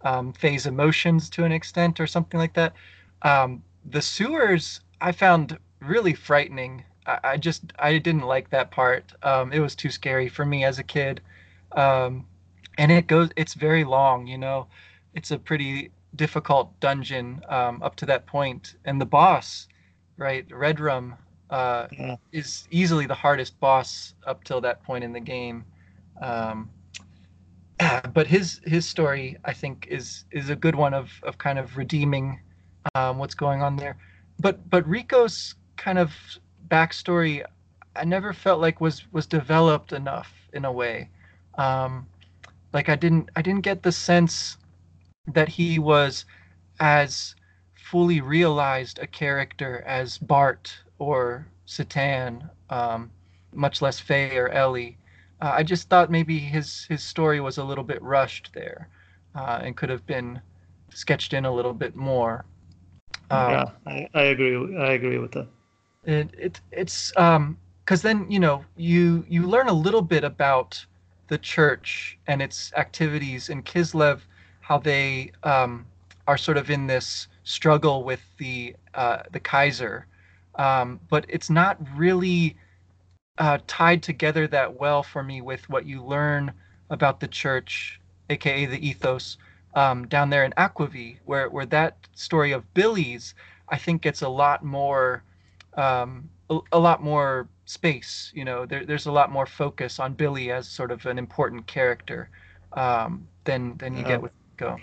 [0.03, 2.73] um, Fei's emotions to an extent or something like that.
[3.21, 6.84] Um, the sewers I found really frightening.
[7.05, 9.13] I, I, just I didn't like that part.
[9.23, 11.21] Um, it was too scary for me as a kid,
[11.73, 12.25] um,
[12.77, 13.29] and it goes.
[13.36, 14.27] It's very long.
[14.27, 14.67] You know,
[15.13, 19.67] it's a pretty difficult dungeon um, up to that point, and the boss,
[20.17, 21.17] right, Redrum,
[21.49, 22.15] uh, yeah.
[22.32, 25.65] is easily the hardest boss up till that point in the game.
[26.21, 26.69] Um,
[28.13, 31.77] but his his story, I think, is is a good one of of kind of
[31.77, 32.39] redeeming
[32.95, 33.97] um, what's going on there.
[34.39, 36.12] But but Rico's kind of
[36.67, 37.43] backstory,
[37.95, 41.10] I never felt like was was developed enough in a way.
[41.58, 42.08] Um,
[42.73, 44.58] like I didn't I didn't get the sense
[45.28, 46.25] that he was
[46.80, 47.36] as
[47.75, 53.12] fully realized a character as Bart or Citan, um,
[53.54, 54.97] much less Fei or Ellie.
[55.41, 58.89] Uh, I just thought maybe his his story was a little bit rushed there,
[59.36, 60.41] uh, and could have been
[60.91, 62.45] sketched in a little bit more.
[63.29, 64.77] Um, yeah, I, I agree.
[64.77, 65.47] I agree with that.
[66.03, 70.85] It, it it's um because then you know you you learn a little bit about
[71.27, 74.21] the church and its activities in Kislev,
[74.61, 75.85] how they um,
[76.27, 80.05] are sort of in this struggle with the uh, the Kaiser,
[80.55, 82.57] um, but it's not really
[83.37, 86.53] uh, tied together that well for me with what you learn
[86.89, 89.37] about the church, aka the ethos,
[89.75, 93.36] um, down there in Aquvy, where where that story of Billy's,
[93.69, 95.23] I think gets a lot more,
[95.75, 98.32] um, a, a, lot more space.
[98.36, 101.67] You know, there, there's a lot more focus on Billy as sort of an important
[101.67, 102.29] character.
[102.73, 104.77] um, than than you get with Go.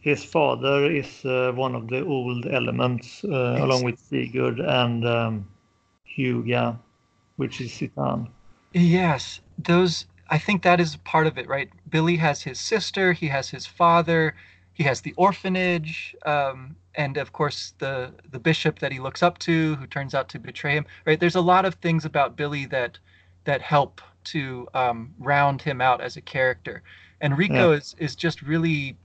[0.00, 3.62] His father is uh, one of the old elements, uh, yes.
[3.62, 5.48] along with Sigurd and um,
[6.04, 6.78] Hyuga,
[7.36, 8.28] which is Citan.
[8.72, 10.06] Yes, those.
[10.28, 11.70] I think that is part of it, right?
[11.88, 14.34] Billy has his sister, he has his father,
[14.72, 19.38] he has the orphanage, um, and of course the the bishop that he looks up
[19.38, 20.86] to, who turns out to betray him.
[21.06, 21.20] Right?
[21.20, 22.98] There's a lot of things about Billy that
[23.44, 26.82] that help to um, round him out as a character.
[27.20, 27.78] And Rico yeah.
[27.78, 28.96] is is just really,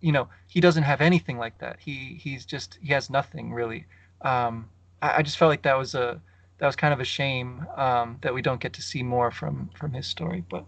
[0.00, 1.76] you know, he doesn't have anything like that.
[1.78, 3.86] He he's just he has nothing really.
[4.22, 4.68] Um,
[5.02, 6.20] I, I, just felt like that was a
[6.58, 9.70] that was kind of a shame um, that we don't get to see more from
[9.74, 10.44] from his story.
[10.48, 10.64] But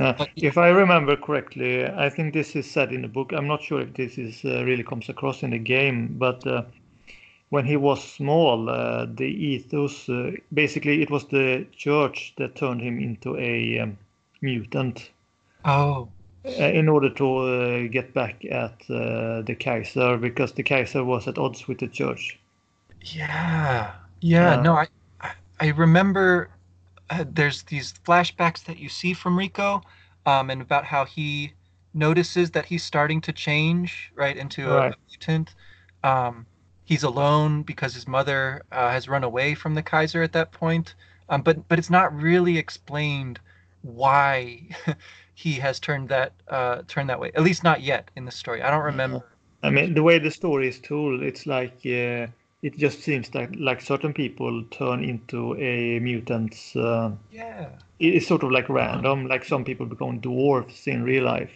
[0.00, 3.32] uh, if I remember correctly, I think this is said in the book.
[3.32, 6.62] I'm not sure if this is uh, really comes across in the game, but uh,
[7.48, 12.80] when he was small, uh, the ethos uh, basically it was the church that turned
[12.80, 13.98] him into a um,
[14.40, 15.10] mutant.
[15.64, 16.08] Oh.
[16.42, 21.68] Uh, in order to get back at the Kaiser, because the Kaiser was at odds
[21.68, 22.38] with the church.
[23.02, 23.92] Yeah,
[24.22, 24.58] yeah.
[24.62, 24.86] no, I
[25.60, 26.48] I remember
[27.10, 29.82] uh, there's these flashbacks that you see from Rico,
[30.26, 31.52] um, and about how he
[31.92, 34.92] notices that he's starting to change right into right.
[34.92, 35.54] a, mutant.
[36.02, 36.46] Um,
[36.84, 40.94] he's alone because his mother uh, has run away from the Kaiser at that point.
[41.28, 43.38] Um, but but it's not really explained
[43.82, 44.68] why
[45.34, 47.32] he has turned that uh, turned that way.
[47.34, 48.62] At least not yet in the story.
[48.62, 49.26] I don't remember.
[49.62, 52.28] I mean, the way the story is told, it's like uh,
[52.62, 56.76] it just seems that like certain people turn into a mutants.
[56.76, 57.68] Uh, yeah.
[57.98, 59.26] It's sort of like random.
[59.26, 61.50] Like some people become dwarfs in real life.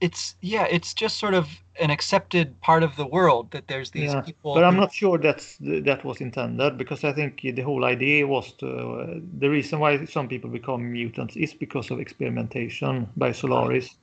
[0.00, 0.66] It's yeah.
[0.70, 1.48] It's just sort of
[1.80, 4.54] an accepted part of the world that there's these yeah, people.
[4.54, 8.52] But I'm not sure that's that was intended because I think the whole idea was
[8.54, 13.96] to uh, the reason why some people become mutants is because of experimentation by Solaris.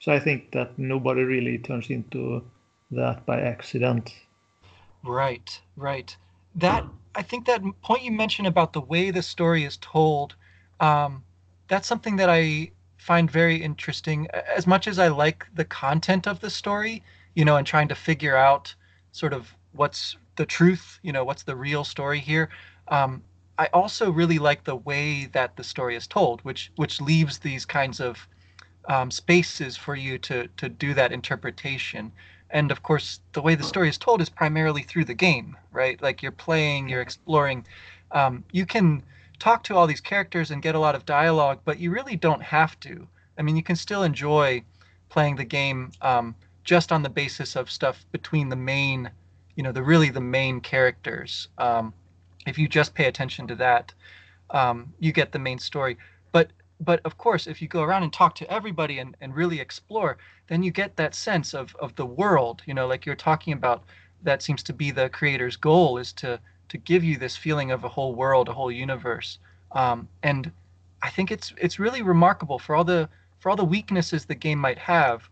[0.00, 2.42] So I think that nobody really turns into
[2.90, 4.12] that by accident.
[5.04, 6.16] Right, right.
[6.54, 10.34] That I think that point you mentioned about the way the story is told,
[10.80, 11.24] um,
[11.68, 14.28] that's something that I find very interesting.
[14.32, 17.02] As much as I like the content of the story,
[17.34, 18.74] you know, and trying to figure out
[19.12, 22.48] sort of what's the truth, you know, what's the real story here.
[22.88, 23.22] Um,
[23.58, 27.64] I also really like the way that the story is told, which which leaves these
[27.66, 28.26] kinds of
[28.88, 32.12] um, spaces for you to to do that interpretation
[32.50, 36.00] and of course the way the story is told is primarily through the game right?
[36.00, 37.66] Like you're playing you're exploring.
[38.12, 39.02] Um, you can
[39.40, 42.42] talk to all these characters and get a lot of dialogue but you really don't
[42.42, 43.06] have to.
[43.38, 44.62] I mean you can still enjoy
[45.08, 49.10] playing the game um, just on the basis of stuff between the main
[49.56, 51.48] you know the really the main characters.
[51.58, 51.92] Um,
[52.46, 53.92] if you just pay attention to that
[54.50, 55.96] um, you get the main story
[56.80, 60.16] but of course, if you go around and talk to everybody and, and really explore,
[60.48, 63.84] then you get that sense of, of the world, you know, like you're talking about,
[64.22, 67.84] that seems to be the creator's goal is to, to give you this feeling of
[67.84, 69.38] a whole world, a whole universe.
[69.72, 70.50] Um, and
[71.02, 73.08] I think it's, it's really remarkable for all the,
[73.38, 75.28] for all the weaknesses the game might have,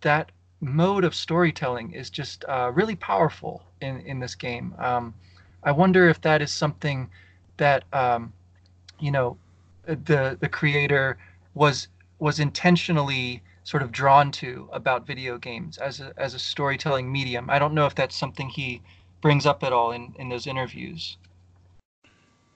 [0.00, 0.30] that
[0.60, 4.74] mode of storytelling is just uh, really powerful in, in this game.
[4.78, 5.14] Um,
[5.62, 7.10] I wonder if that is something
[7.56, 8.32] that, um,
[9.00, 9.36] you know,
[9.86, 11.18] the the creator
[11.54, 17.10] was was intentionally sort of drawn to about video games as a as a storytelling
[17.10, 17.50] medium.
[17.50, 18.82] I don't know if that's something he
[19.20, 21.16] brings up at all in in those interviews.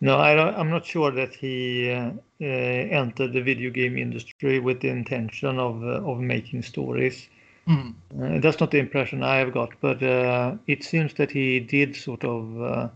[0.03, 4.59] No, I don't, I'm not sure that he uh, uh, entered the video game industry
[4.59, 7.29] with the intention of uh, of making stories.
[7.69, 7.95] Mm.
[8.43, 12.25] that's not the impression I have got, but uh, it seems that he did sort
[12.25, 12.89] of uh,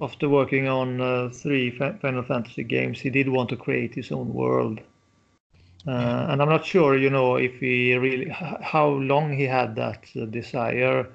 [0.00, 4.32] after working on uh, three Final Fantasy games, he did want to create his own
[4.32, 4.80] world.
[5.86, 10.04] Uh, and I'm not sure, you know, if he really how long he had that
[10.16, 11.06] uh, desire.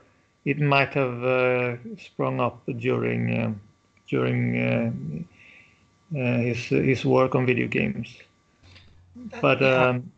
[0.46, 3.54] It might have uh, sprung up during uh,
[4.10, 5.26] during
[6.14, 8.18] uh, his his work on video games.
[9.42, 10.12] But um,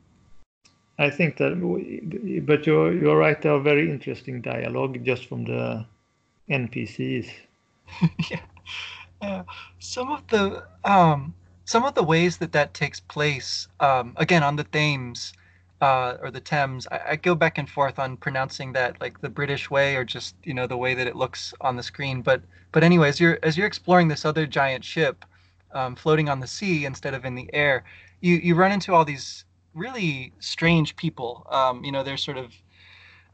[0.97, 1.53] I think that,
[2.45, 3.39] but you're you're right.
[3.39, 5.85] There are very interesting dialogue just from the
[6.49, 7.29] NPCs.
[8.31, 8.39] yeah.
[9.22, 9.43] Uh,
[9.80, 11.34] some of the um,
[11.66, 15.34] some of the ways that that takes place, um, again on the Thames
[15.82, 19.30] uh, or the Thames, I, I, go back and forth on pronouncing that like the
[19.30, 22.22] British way or just you know the way that it looks on the screen.
[22.22, 22.41] But
[22.72, 25.26] but anyway, as you're as you're exploring this other giant ship
[25.74, 27.84] um, floating on the sea instead of in the air,
[28.22, 31.45] you you run into all these really strange people.
[31.49, 32.53] Um, you know, they're sort of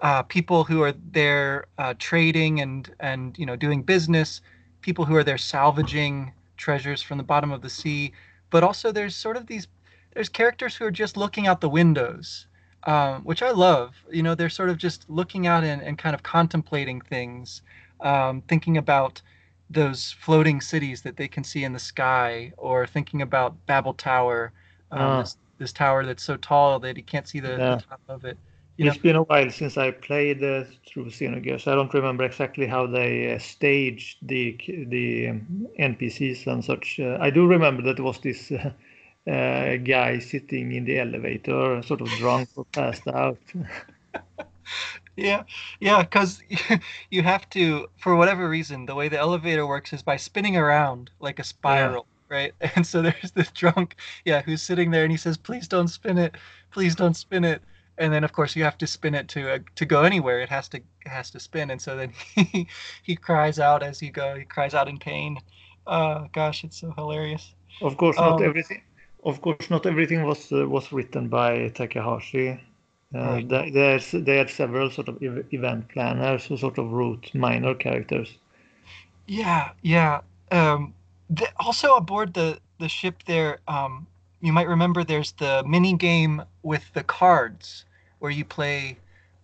[0.02, 4.42] uh, people who are there uh, trading and and you know doing business
[4.82, 8.12] people who are there salvaging treasures from the bottom of the sea,
[8.50, 9.68] but also there's sort of these
[10.14, 12.48] there's characters who are just looking out the windows,
[12.84, 13.96] um, which I love.
[14.12, 17.62] You know, they're sort of just looking out and, and kind of contemplating things,
[18.02, 19.22] um, thinking about
[19.70, 24.52] those floating cities that they can see in the sky, or thinking about Babel Tower,
[24.92, 25.22] um, Ah.
[25.22, 27.76] this, this tower that's so tall that he can't see the, Yeah.
[27.76, 28.38] the top of it.
[28.78, 31.67] You It's been a while since I played uh, through Xenogears.
[31.67, 34.57] I don't remember exactly how they uh, staged the
[34.88, 36.99] the um, NPCs and such.
[36.99, 38.72] Uh, I do remember that there was this uh,
[39.30, 43.39] uh, guy sitting in the elevator, sort of drunk or passed out.
[45.15, 45.43] Yeah,
[45.80, 46.41] yeah, because
[47.11, 51.11] you have to, for whatever reason, the way the elevator works is by spinning around
[51.19, 52.53] like a spiral, right?
[52.76, 53.95] And so there's this drunk,
[54.26, 56.36] yeah, who's sitting there and he says, "Please don't spin it,
[56.72, 57.61] please don't spin it."
[58.02, 60.41] And then of course you have to spin it to uh, to go anywhere.
[60.41, 62.68] It has to it has to spin, and so then he
[63.04, 64.36] he cries out as you go.
[64.36, 65.38] He cries out in pain.
[65.88, 67.56] Uh, gosh, it's so hilarious.
[67.82, 68.82] Of course, not Um, everything.
[69.24, 72.60] Of course, not everything was uh, was written by Takahashi.
[73.14, 73.47] Uh, Right.
[73.47, 78.38] there's they had several sort of event planners who sort of wrote minor characters.
[79.28, 80.22] Yeah, yeah.
[80.52, 80.93] Um,
[81.30, 84.08] the, also aboard the the ship there, um,
[84.41, 87.86] you might remember there's the mini game with the cards
[88.22, 88.99] where you play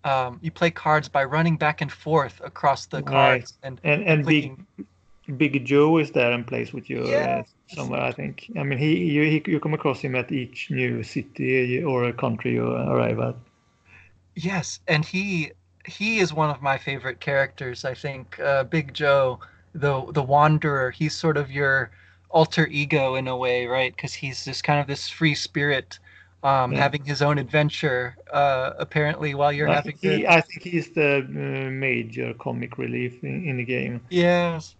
[0.05, 3.47] um, you play cards by running back and forth across the Right.
[3.47, 4.67] cards and And and Big clicking.
[5.37, 7.39] Big Joe is there and plays with you Yeah.
[7.39, 8.51] uh, somewhere, I think.
[8.57, 12.13] I mean, he you he, you come across him at each new city or a
[12.13, 13.35] country you arrive at.
[14.35, 15.51] Yes, and he
[15.85, 17.83] he is one of my favorite characters.
[17.85, 19.39] I think uh, Big Joe,
[19.73, 20.91] the the Wanderer.
[20.91, 21.91] He's sort of your
[22.29, 23.95] alter ego in a way, right?
[23.95, 25.99] Because he's just kind of this free spirit,
[26.43, 26.77] um, Yeah.
[26.77, 28.17] having his own adventure.
[28.31, 32.77] Uh, apparently, while you're I having he, to I think he's the uh, major comic
[32.77, 34.01] relief in, in the game.
[34.09, 34.75] yes,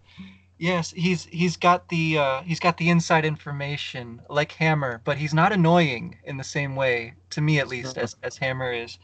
[0.58, 0.90] yes.
[0.92, 5.52] He's he's got the uh, he's got the inside information like Hammer, but he's not
[5.52, 7.98] annoying in the same way to me at least Sure.
[7.98, 8.98] as as Hammer is.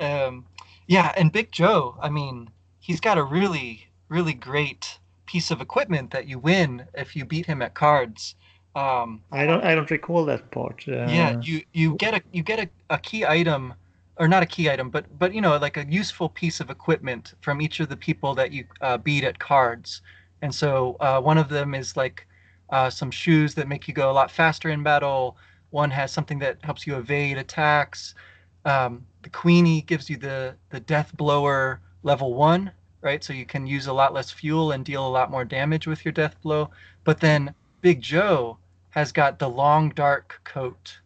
[0.00, 0.46] Um,
[0.86, 6.10] yeah, and Big Joe, I mean, he's got a really, really great piece of equipment
[6.12, 8.34] that you win if you beat him at cards.
[8.74, 10.84] Um, I don't I don't recall that part.
[10.86, 13.74] Uh, yeah, you you get a you get a, a key item,
[14.16, 17.34] or not a key item, but but you know like a useful piece of equipment
[17.40, 20.02] from each of the people that you uh, beat at cards.
[20.42, 22.26] And so uh, one of them is like
[22.70, 25.36] uh, some shoes that make you go a lot faster in battle.
[25.70, 28.14] One has something that helps you evade attacks.
[28.64, 32.70] Um, the Queenie gives you the the Death Blower level one,
[33.02, 33.24] right?
[33.24, 36.04] So you can use a lot less fuel and deal a lot more damage with
[36.04, 36.70] your Death Blow.
[37.02, 38.58] But then Big Joe
[38.90, 40.98] has got the long dark coat,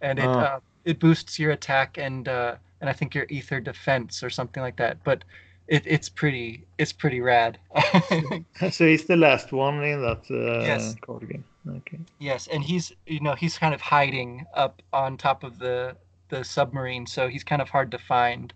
[0.00, 0.56] and it Ah.
[0.56, 4.62] uh, it boosts your attack and uh, and I think your ether defense or something
[4.62, 5.02] like that.
[5.04, 5.24] But
[5.68, 7.58] it, it's pretty it's pretty rad.
[8.70, 10.94] So he's the last one in that uh, Yes.
[11.00, 11.44] card game.
[11.68, 11.98] Okay.
[12.18, 15.96] yes, and he's you know he's kind of hiding up on top of the
[16.28, 18.52] the submarine, so he's kind of hard to find.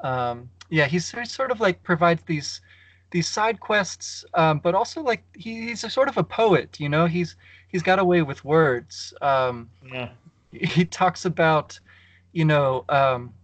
[0.00, 2.60] Um, yeah, he's sort- sort of like provides these
[3.10, 6.78] these side quests, um, but also like he, he's a sort of a poet.
[6.80, 7.36] You know, he's
[7.72, 9.14] he's got a way with words.
[9.22, 10.08] Um, Yeah.
[10.52, 11.78] he talks about
[12.32, 13.34] you know um,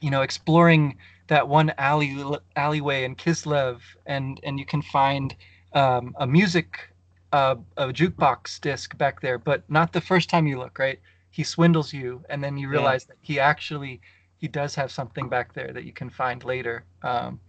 [0.00, 0.96] you know exploring
[1.28, 2.16] that one alley
[2.56, 5.34] alleyway in Kislev and and you can find
[5.74, 6.90] um, a music
[7.32, 11.00] uh, a jukebox disc back there but not the first time you look right
[11.30, 12.70] he swindles you and then you Yeah.
[12.70, 14.00] realize that he actually
[14.38, 17.40] he does have something back there that you can find later um,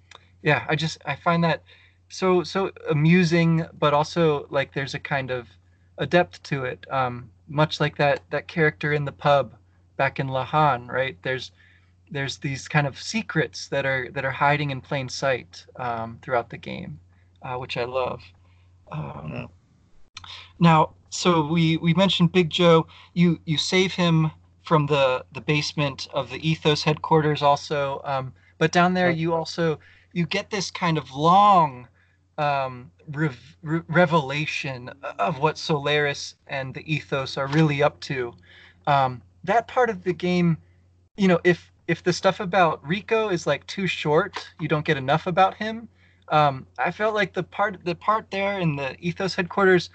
[0.42, 1.64] yeah I just I find that
[2.10, 5.48] so so amusing but also like there's a kind of
[5.98, 9.54] a depth to it um, much like that that character in the pub
[9.98, 11.18] back in Lahan, right?
[11.22, 11.52] There's
[12.12, 16.50] there's these kind of secrets that are that are hiding in plain sight um, throughout
[16.50, 17.00] the game,
[17.42, 18.22] uh, which I love.
[18.92, 19.50] Um.
[20.60, 22.88] Now, so we we mentioned Big Joe.
[23.14, 24.32] You you save him
[24.64, 28.02] from the the basement of the Ethos headquarters, also.
[28.04, 29.80] Um, but down there, you also
[30.14, 31.88] you get this kind of long
[32.38, 38.34] um, rev- re- revelation of what Solaris and the Ethos are really up to.
[38.88, 40.58] Um, that part of the game,
[41.18, 44.98] you know, if if the stuff about Rico is like too short, you don't get
[44.98, 45.88] enough about him.
[46.30, 49.90] Um, I felt like the part the part there in the Ethos headquarters,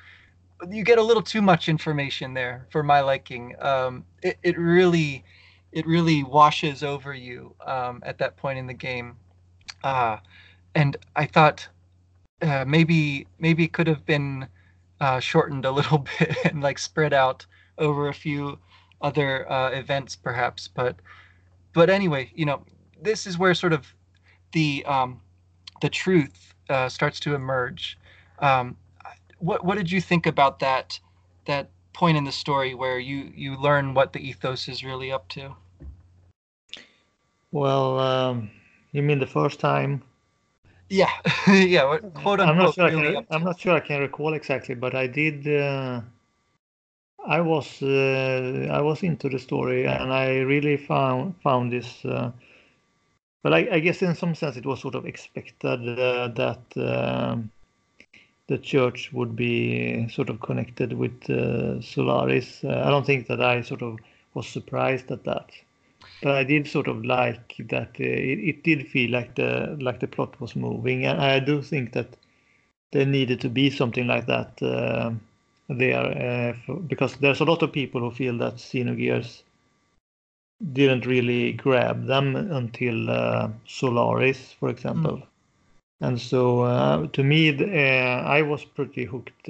[0.71, 3.57] you get a little too much information there for my liking.
[3.61, 5.25] Um, it it really
[5.73, 9.17] it really washes over you um, at that point in the game.
[9.83, 10.19] Uh,
[10.75, 11.69] and I thought
[12.43, 14.47] uh, maybe maybe could have been
[15.01, 17.47] uh, shortened a little bit and like spread out
[17.79, 18.59] over a few
[19.01, 20.97] other uh, events perhaps but
[21.73, 22.63] but anyway you know
[23.01, 23.87] this is where sort of
[24.53, 25.21] the um,
[25.81, 27.99] the truth uh, starts to emerge
[28.41, 28.77] um,
[29.39, 30.99] what what did you think about that
[31.47, 35.29] that point in the story where you you learn what the ethos is really up
[35.29, 35.55] to?
[37.53, 38.51] Well, um,
[38.93, 40.03] you mean the first time?
[40.91, 41.11] Yeah,
[41.49, 41.85] yeah.
[41.85, 42.93] What, quote I'm not unquote.
[42.93, 43.07] sure.
[43.09, 45.47] I can, I'm not sure I can recall exactly, but I did.
[45.47, 46.01] Uh,
[47.25, 52.05] I was uh, I was into the story, and I really found found this.
[52.05, 52.33] Uh,
[53.43, 57.51] but I, I guess in some sense it was sort of expected uh, that um,
[58.49, 62.65] the church would be sort of connected with uh, Solaris.
[62.65, 63.99] Uh, I don't think that I sort of
[64.35, 65.51] was surprised at that,
[66.23, 67.91] but I did sort of like that.
[67.99, 71.63] Uh, it, it did feel like the like the plot was moving, and I do
[71.63, 72.17] think that
[72.93, 75.13] there needed to be something like that uh,
[75.69, 79.43] there, uh, for, because there's a lot of people who feel that Xenogears
[80.73, 85.23] didn't really grab them until uh, Solaris, for example.
[86.01, 89.49] And so, uh, to me, uh, I was pretty hooked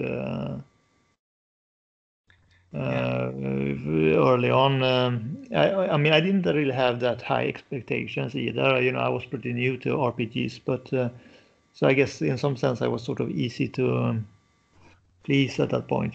[2.75, 4.83] uh, early on.
[4.83, 8.81] Um, I, I mean, I didn't really have that high expectations either.
[8.81, 11.09] You know, I was pretty new to RPGs, but uh,
[11.73, 14.27] so I guess in some sense I was sort of easy to um,
[15.25, 16.15] please at that point.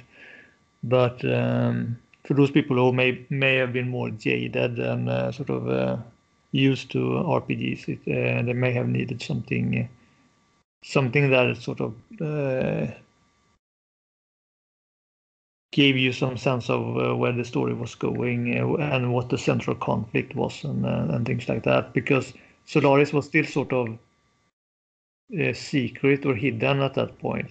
[0.84, 5.50] But um, for those people who may may have been more jaded and uh, sort
[5.50, 5.98] of uh,
[6.52, 9.90] used to RPGs, it, uh, they may have needed something
[10.84, 11.96] something that sort of
[15.76, 19.38] gave you some sense of uh, where the story was going uh, and what the
[19.38, 21.92] central conflict was and uh, and things like that.
[21.92, 22.34] Because
[22.66, 23.90] Solaris was still sort of
[25.38, 27.50] uh, secret or hidden at that point.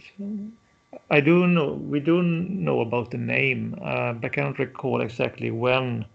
[1.11, 5.51] I do know we do know about the name, uh, but I cannot recall exactly
[5.51, 6.07] when.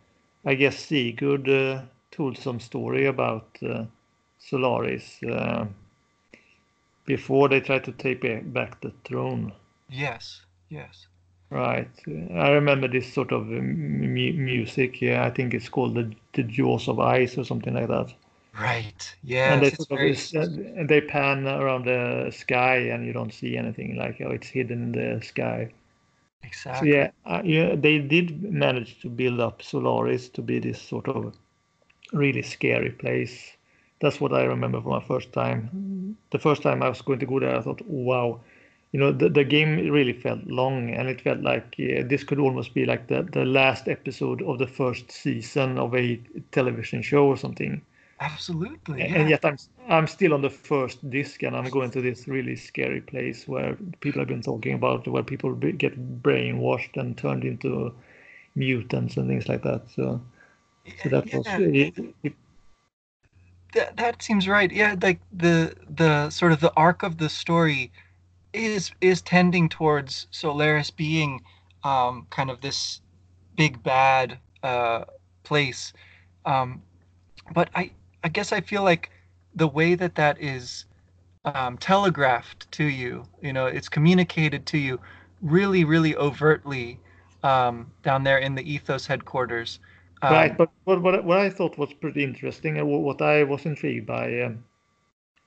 [0.45, 1.47] I guess Sigurd
[2.10, 3.60] told some story about
[4.39, 5.20] Solaris
[7.05, 8.22] before they tried to take
[8.53, 9.51] back the throne.
[9.89, 11.09] Yes, yes.
[11.51, 11.89] Right.
[12.07, 14.99] I remember this sort of um, mu- music.
[15.01, 18.13] Yeah, I think it's called the, the Jaws of Ice or something like that.
[18.53, 19.15] Right.
[19.23, 19.53] Yeah.
[19.53, 20.15] And they sort of very.
[20.87, 24.91] they pan around the sky and you don't see anything like oh it's hidden in
[25.19, 25.73] the sky
[26.71, 26.93] so Exactly.
[26.93, 31.33] yeah, uh, yeah they did manage to build up solaris to be this sort of
[32.13, 33.57] really scary place
[34.01, 35.71] that's what i remember from my first time
[36.31, 38.39] the first time i was going to go there i thought wow
[38.91, 42.39] you know the, the game really felt long and it felt like uh, this could
[42.39, 46.19] almost be like the, the last episode of the first season of a
[46.51, 47.81] television show or something
[48.21, 49.01] Absolutely.
[49.01, 52.55] and yet I'm I'm still on the first disc, and I'm going to this really
[52.55, 57.45] scary place where people have been talking about where people be, get brainwashed and turned
[57.45, 57.93] into
[58.55, 59.89] mutants and things like that.
[59.95, 60.21] So,
[61.01, 62.33] so that was it, it,
[63.73, 64.71] That that seems right.
[64.71, 67.91] Yeah, like the the sort of the arc of the story
[68.53, 71.41] is is tending towards Solaris being
[71.83, 73.01] um, kind of this
[73.55, 75.05] big bad uh,
[75.43, 75.93] place.
[76.45, 76.81] Um,
[77.53, 77.91] but I
[78.23, 79.11] I guess I feel like
[79.55, 80.85] the way that that is
[81.45, 84.99] um, telegraphed to you, you know, it's communicated to you
[85.41, 86.99] really, really overtly
[87.43, 89.79] um, down there in the Ethos headquarters.
[90.21, 90.57] Um, right.
[90.57, 94.05] But what, what what I thought was pretty interesting, and what what I was intrigued
[94.05, 94.63] by, um,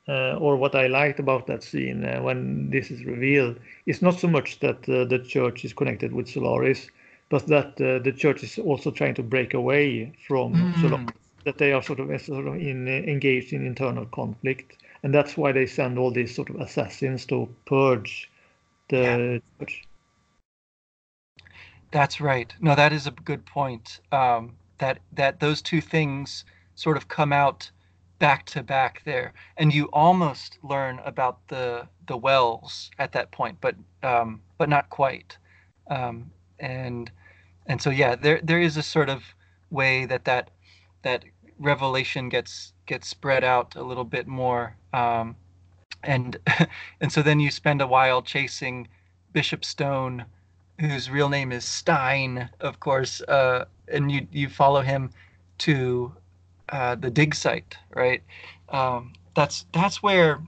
[0.08, 4.18] uh, or what I liked about that scene uh, when this is revealed, is not
[4.18, 6.90] so much that uh, the church is connected with Solaris,
[7.28, 10.80] but that uh, the church is also trying to break away from Mm.
[10.80, 11.06] Solaris.
[11.44, 15.50] That they are sort of sort of in, engaged in internal conflict, and that's why
[15.50, 18.30] they send all these sort of assassins to purge
[18.88, 19.84] the church.
[21.90, 22.54] That's right.
[22.60, 24.00] No, that is a good point.
[24.12, 26.44] Um, that that those two things
[26.76, 27.70] sort of come out
[28.22, 33.58] back to back there, and you almost learn about the the Wels at that point,
[33.60, 35.36] but um, but not quite.
[35.90, 37.10] Um, and
[37.66, 39.24] and so yeah, there there is a sort of
[39.70, 40.50] way that that
[41.02, 41.24] that
[41.58, 44.76] revelation gets gets spread out a little bit more.
[44.92, 45.34] Um,
[46.04, 46.36] and
[47.00, 48.86] and so then you spend a while chasing
[49.32, 50.26] Bishop Stone
[50.78, 55.10] whose real name is Stein, of course, uh, and you you follow him
[55.58, 56.14] to
[56.72, 58.22] uh, the dig site, right?
[58.70, 60.40] Um, that's that's where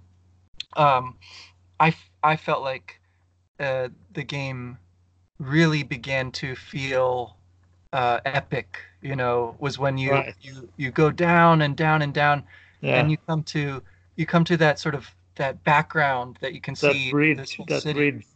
[0.77, 1.16] um,
[1.79, 3.01] I I felt like
[3.61, 4.79] uh, the game
[5.39, 7.37] really began to feel
[7.93, 8.79] uh, epic.
[9.03, 10.35] You know, was when you Right.
[10.41, 12.45] you you go down and down and down,
[12.81, 13.83] Yeah, and you come to
[14.16, 17.83] you come to that sort of that background that you can that see bridge, that
[17.83, 18.11] city.
[18.11, 18.27] bridge.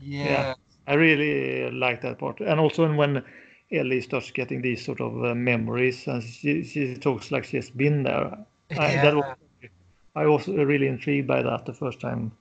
[0.00, 0.54] Yeah.
[0.86, 3.22] I really like that part, and also when
[3.72, 8.02] Ellie starts getting these sort of uh, memories, and she, she talks like she's been
[8.02, 8.38] there.
[8.76, 9.36] I, that was,
[10.16, 12.32] I was really intrigued by that the first time.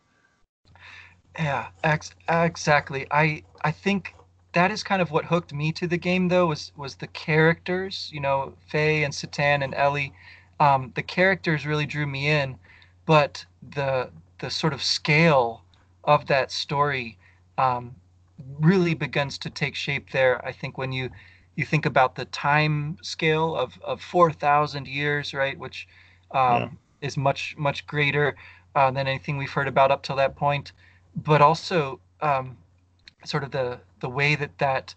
[1.38, 3.08] Yeah, ex- exactly.
[3.12, 4.14] I I think
[4.54, 8.10] that is kind of what hooked me to the game though was was the characters
[8.12, 10.14] you know Fei and Citan and ellie
[10.60, 12.58] um, the characters really drew me in
[13.06, 14.10] but the
[14.40, 15.64] the sort of scale
[16.04, 17.18] of that story
[17.58, 17.96] um,
[18.60, 21.10] really begins to take shape there i think when you
[21.56, 25.88] you think about the time scale of of 4000 years right which
[26.32, 26.70] um, yeah.
[27.02, 28.36] is much much greater
[28.76, 30.72] uh, than anything we've heard about up till that point
[31.16, 32.58] but also um,
[33.26, 34.96] sort of the the way that that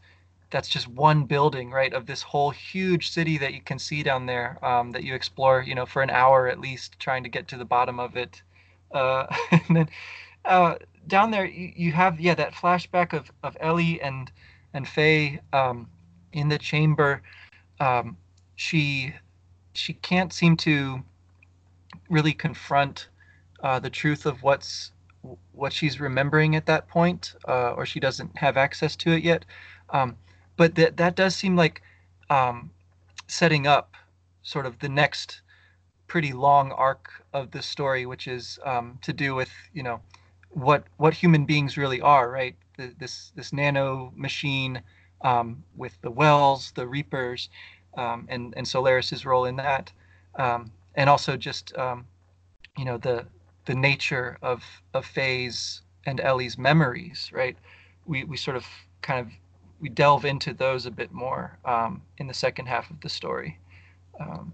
[0.52, 4.26] that's just one building, right, of this whole huge city that you can see down
[4.26, 7.48] there um, that you explore, you know, for an hour at least, trying to get
[7.48, 8.42] to the bottom of it.
[8.92, 9.88] Uh, and then
[10.44, 10.74] uh,
[11.06, 14.30] down there, you, you, have yeah that flashback of of Ellie and
[14.74, 15.88] and Fei um,
[16.32, 17.22] in the chamber.
[17.80, 18.16] Um,
[18.56, 19.14] she
[19.74, 21.02] she can't seem to
[22.08, 23.08] really confront
[23.62, 24.92] uh, the truth of what's
[25.52, 29.44] what she's remembering at that point, uh, or she doesn't have access to it yet.
[29.90, 30.16] Um,
[30.56, 31.82] but that that does seem like
[32.30, 32.70] um,
[33.26, 33.94] setting up
[34.42, 35.42] sort of the next
[36.06, 40.00] pretty long arc of the story, which is um, to do with you know
[40.54, 42.54] what what human beings really are, right?
[42.76, 44.82] The, this this nano machine
[45.22, 47.48] um, with the Wels, the reapers,
[47.96, 49.92] um, and and Solaris's role in that,
[50.36, 52.06] um, and also just um,
[52.76, 53.26] you know the
[53.64, 54.62] the nature of
[54.94, 57.56] of Fei's and Ellie's memories, right?
[58.06, 58.66] We we sort of
[59.02, 59.32] kind of
[59.80, 63.58] we delve into those a bit more um, in the second half of the story.
[64.20, 64.52] Um,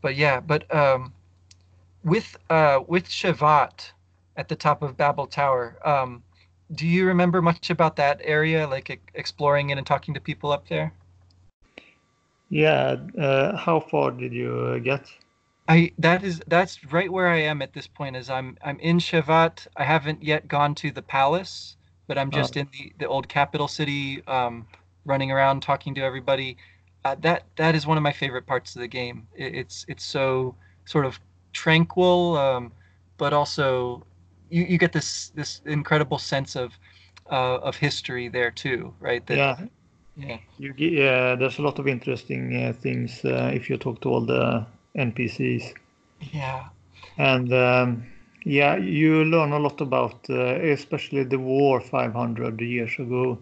[0.00, 1.12] but yeah, but um,
[2.04, 3.92] with uh, with Shevat
[4.36, 6.22] at the top of Babel Tower, um,
[6.72, 10.68] do you remember much about that area, like exploring it and talking to people up
[10.68, 10.92] there?
[12.48, 12.96] Yeah.
[13.18, 15.10] Uh, how far did you get?
[15.68, 18.16] I that is that's right where I am at this point.
[18.16, 19.66] Is I'm I'm in Shevat.
[19.76, 21.76] I haven't yet gone to the palace,
[22.06, 22.60] but I'm just oh.
[22.60, 24.66] in the, the old capital city, um,
[25.06, 26.56] running around talking to everybody.
[27.04, 29.26] Uh, that that is one of my favorite parts of the game.
[29.34, 30.54] It, it's it's so
[30.84, 31.18] sort of
[31.54, 32.72] tranquil, um,
[33.16, 34.04] but also
[34.54, 36.78] you, you get this this incredible sense of
[37.30, 39.26] uh, of history there too, right?
[39.26, 39.56] That, yeah.
[40.16, 40.38] Yeah.
[40.58, 44.24] You, yeah, there's a lot of interesting uh, things uh, if you talk to all
[44.24, 44.64] the
[44.96, 45.74] NPCs.
[46.32, 46.68] Yeah.
[47.18, 48.06] And um,
[48.44, 53.38] yeah, you learn a lot about uh, especially the war 500 years ago,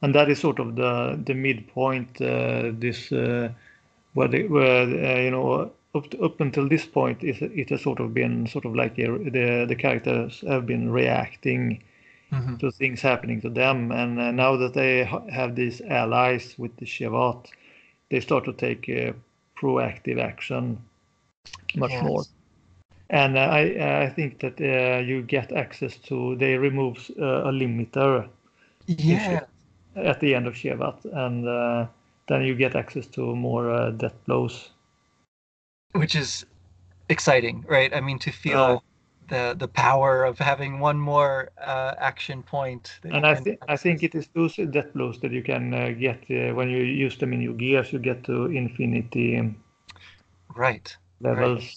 [0.00, 2.20] and that is sort of the the midpoint.
[2.20, 3.50] Uh, this uh,
[4.14, 7.82] where the, where uh, you know up to, up until this point it, it has
[7.82, 11.82] sort of been sort of like a, the the characters have been reacting
[12.32, 12.56] mm-hmm.
[12.56, 16.76] to things happening to them, and uh, now that they ha- have these allies with
[16.76, 17.46] the Shevat,
[18.10, 18.88] they start to take
[19.56, 20.78] proactive action
[21.76, 22.02] much yes.
[22.02, 22.24] more.
[23.10, 27.48] And uh, I uh, I think that uh, you get access to they remove uh,
[27.48, 28.28] a limiter.
[28.86, 29.40] Yeah.
[29.96, 31.86] At the end of Shevat, and uh,
[32.26, 34.70] then you get access to more uh, death blows.
[35.94, 36.46] Which is
[37.08, 37.94] exciting, right?
[37.94, 38.82] I mean, to feel
[39.28, 43.00] the the power of having one more action point.
[43.04, 46.68] And I think I think it is those death blows that you can get when
[46.70, 47.92] you use them in your gears.
[47.92, 49.54] You get to infinity.
[50.54, 51.58] Right levels.
[51.60, 51.76] Right.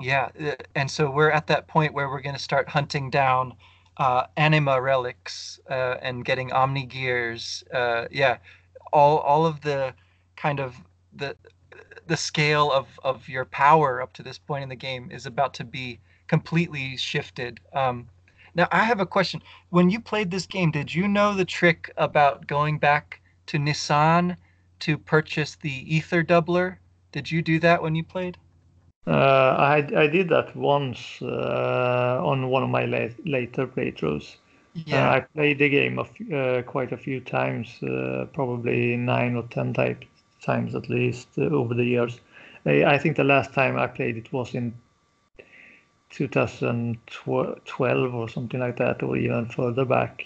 [0.00, 3.54] Yeah, uh, and so we're at that point where we're going to start hunting down
[3.96, 7.64] uh, anima relics uh, and getting omni gears.
[7.72, 8.38] Uh, yeah,
[8.92, 9.94] all all of the
[10.36, 10.74] kind of
[11.14, 11.36] the
[12.06, 15.54] the scale of of your power up to this point in the game is about
[15.54, 17.60] to be completely shifted.
[17.72, 18.08] Um,
[18.54, 19.42] now I have a question.
[19.70, 24.36] When you played this game, did you know the trick about going back to Nisan
[24.80, 26.76] to purchase the ether doubler?
[27.12, 28.38] Did you do that when you played?
[29.06, 34.36] Uh, I I did that once uh, on one of my late, later playthroughs.
[34.86, 39.36] Yeah, uh, I played the game of uh, quite a few times, uh, probably nine
[39.36, 40.04] or ten type,
[40.44, 42.20] times at least uh, over the years.
[42.66, 44.74] I, I, think the last time I played it was in
[46.10, 50.24] 2012 or something like that, or even further back,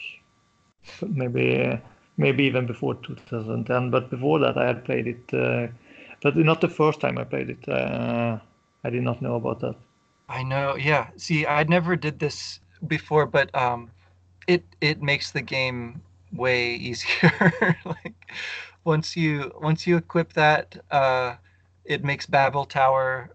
[1.06, 1.80] maybe
[2.16, 3.90] maybe even before 2010.
[3.90, 5.72] But before that, I had played it
[6.22, 7.68] but not the first time I played it.
[7.68, 8.38] Uh,
[8.84, 9.76] I did not know about that.
[10.28, 10.76] I know.
[10.76, 11.08] Yeah.
[11.16, 13.90] See, I never did this before, but um,
[14.46, 16.02] it it makes the game
[16.32, 17.76] way easier.
[17.84, 18.32] like
[18.88, 21.34] once you once you equip that, uh,
[21.84, 23.30] it makes Babel Tower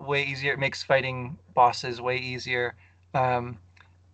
[0.00, 0.54] way easier.
[0.54, 2.74] It makes fighting bosses way easier.
[3.12, 3.58] Um,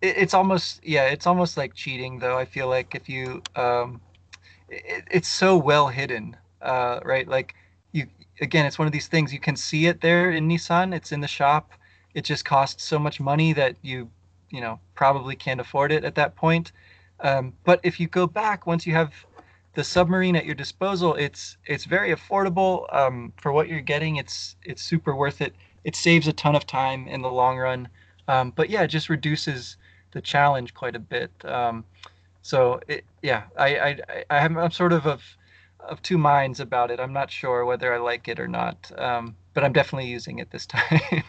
[0.01, 2.37] it, it's almost yeah, it's almost like cheating though.
[2.37, 4.01] I feel like if you um,
[4.67, 7.27] it, it's so well hidden, uh, right?
[7.27, 7.55] Like
[7.93, 8.07] you
[8.41, 10.91] again, it's one of these things you can see it there in Nisan.
[10.91, 11.71] It's in the shop.
[12.13, 14.09] It just costs so much money that you
[14.49, 16.73] you know probably can't afford it at that point.
[17.21, 19.13] Um, but if you go back once you have
[19.73, 24.17] the submarine at your disposal, it's it's very affordable um, for what you're getting.
[24.17, 25.55] It's it's super worth it.
[25.83, 27.87] It saves a ton of time in the long run.
[28.27, 29.77] Um, but yeah, it just reduces
[30.11, 31.31] the challenge quite a bit.
[31.45, 31.85] Um,
[32.41, 33.99] so it, yeah, I I
[34.29, 35.21] I am I'm sort of of
[35.79, 36.99] of two minds about it.
[36.99, 40.51] I'm not sure whether I like it or not, um, but I'm definitely using it
[40.51, 41.23] this time.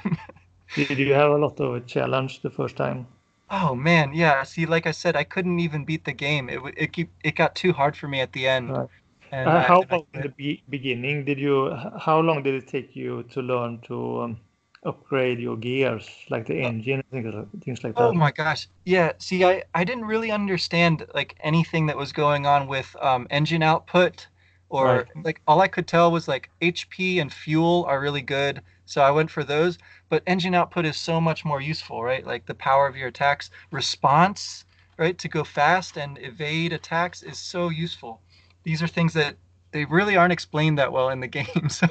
[0.74, 3.06] Did you have a lot of a challenge the first time?
[3.52, 4.42] Oh man, yeah.
[4.44, 6.48] See, like I said, I couldn't even beat the game.
[6.48, 8.70] It it keep, it got too hard for me at the end.
[8.70, 8.88] Right.
[9.30, 11.24] Uh, how in the be beginning?
[11.24, 11.74] Did you?
[11.98, 14.40] How long did it take you to learn to um,
[14.84, 18.02] upgrade your gears, like the engine, things, things like that?
[18.02, 19.12] Oh my gosh, yeah.
[19.18, 23.62] See, I I didn't really understand like anything that was going on with um, engine
[23.62, 24.26] output,
[24.70, 25.24] or right.
[25.24, 29.10] like all I could tell was like HP and fuel are really good, so I
[29.10, 29.78] went for those
[30.12, 32.26] but engine output is so much more useful, right?
[32.26, 34.66] Like the power of your attacks, response,
[34.98, 38.20] right, to go fast and evade attacks is so useful.
[38.62, 39.36] These are things that
[39.70, 41.70] they really aren't explained that well in the game.
[41.70, 41.86] So,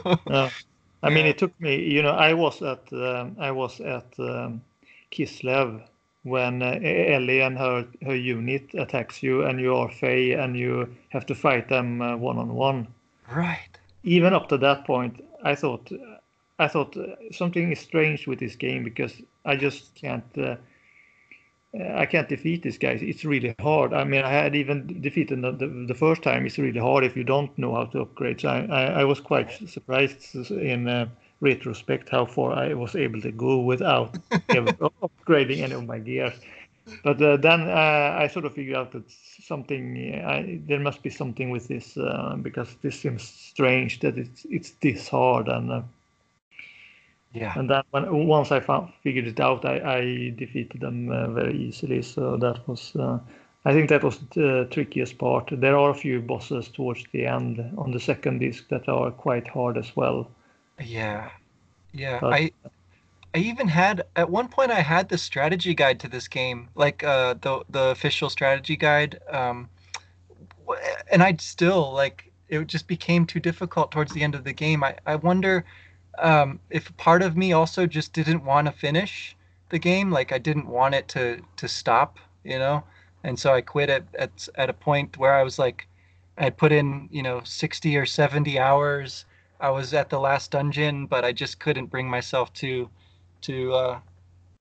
[1.01, 1.77] I mean, it took me.
[1.77, 4.61] You know, I was at um, I was at um,
[5.11, 5.81] Kislev
[6.21, 10.95] when uh, Ellie and her her unit attacks you, and you are Fei, and you
[11.09, 12.87] have to fight them one on one.
[13.33, 13.79] Right.
[14.03, 15.91] Even up to that point, I thought
[16.61, 19.13] I thought uh, something is strange with this game because
[19.45, 20.37] I just can't.
[20.37, 20.57] Uh,
[21.95, 23.01] I can't defeat these guys.
[23.01, 23.93] It's really hard.
[23.93, 26.45] I mean, I had even defeated the, the, the, first time.
[26.45, 28.41] It's really hard if you don't know how to upgrade.
[28.41, 31.07] So I, I, I was quite surprised in uh,
[31.39, 36.33] retrospect how far I was able to go without upgrading any of my gears.
[37.05, 41.09] But uh, then uh, I sort of figured out that something I, there must be
[41.09, 45.85] something with this uh, because this seems strange that it's it's this hard and
[47.33, 47.53] yeah.
[47.57, 51.57] And then when once I found figured it out, I, I defeated them uh, very
[51.57, 52.01] easily.
[52.01, 53.19] So that was, uh,
[53.65, 55.49] I think that was the trickiest part.
[55.51, 59.47] There are a few bosses towards the end on the second disc that are quite
[59.47, 60.29] hard as well.
[60.79, 61.29] Yeah,
[61.93, 62.19] yeah.
[62.19, 62.51] But, I
[63.33, 67.03] I even had at one point I had the strategy guide to this game, like
[67.03, 69.19] uh, the the official strategy guide.
[69.29, 69.69] Um,
[71.11, 74.83] and I'd still like it just became too difficult towards the end of the game.
[74.83, 75.63] I I wonder
[76.19, 79.35] um, if part of me also just didn't want to finish
[79.69, 82.83] the game, like I didn't want it to to stop, you know,
[83.23, 85.87] and so I quit at at at a point where I was like,
[86.37, 89.25] I put in you know 60 or 70 hours.
[89.59, 92.89] I was at the last dungeon, but I just couldn't bring myself to
[93.41, 93.99] to uh,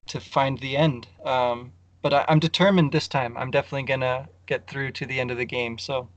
[0.07, 1.07] to find the end.
[1.25, 1.71] Um,
[2.01, 3.37] but I, am determined this time.
[3.37, 5.77] I'm definitely gonna get through to the end of the game.
[5.77, 6.07] So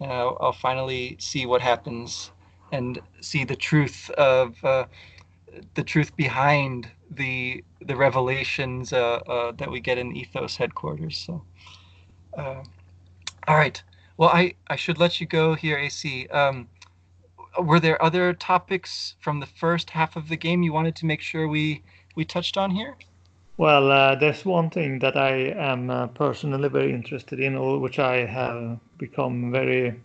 [0.00, 2.30] uh, I'll finally see what happens
[2.72, 4.86] and see the truth of uh,
[5.74, 11.18] the truth behind the the revelations uh, uh, that we get in Ethos headquarters.
[11.18, 11.42] So,
[12.36, 12.62] uh,
[13.46, 13.80] all right.
[14.16, 16.26] Well, I I should let you go here, AC.
[16.28, 16.68] Um,
[17.60, 21.20] were there other topics from the first half of the game you wanted to make
[21.20, 21.82] sure we
[22.16, 22.96] we touched on here?
[23.58, 27.98] Well, uh, there's one thing that I am uh, personally very interested in, or which
[27.98, 30.00] I have become very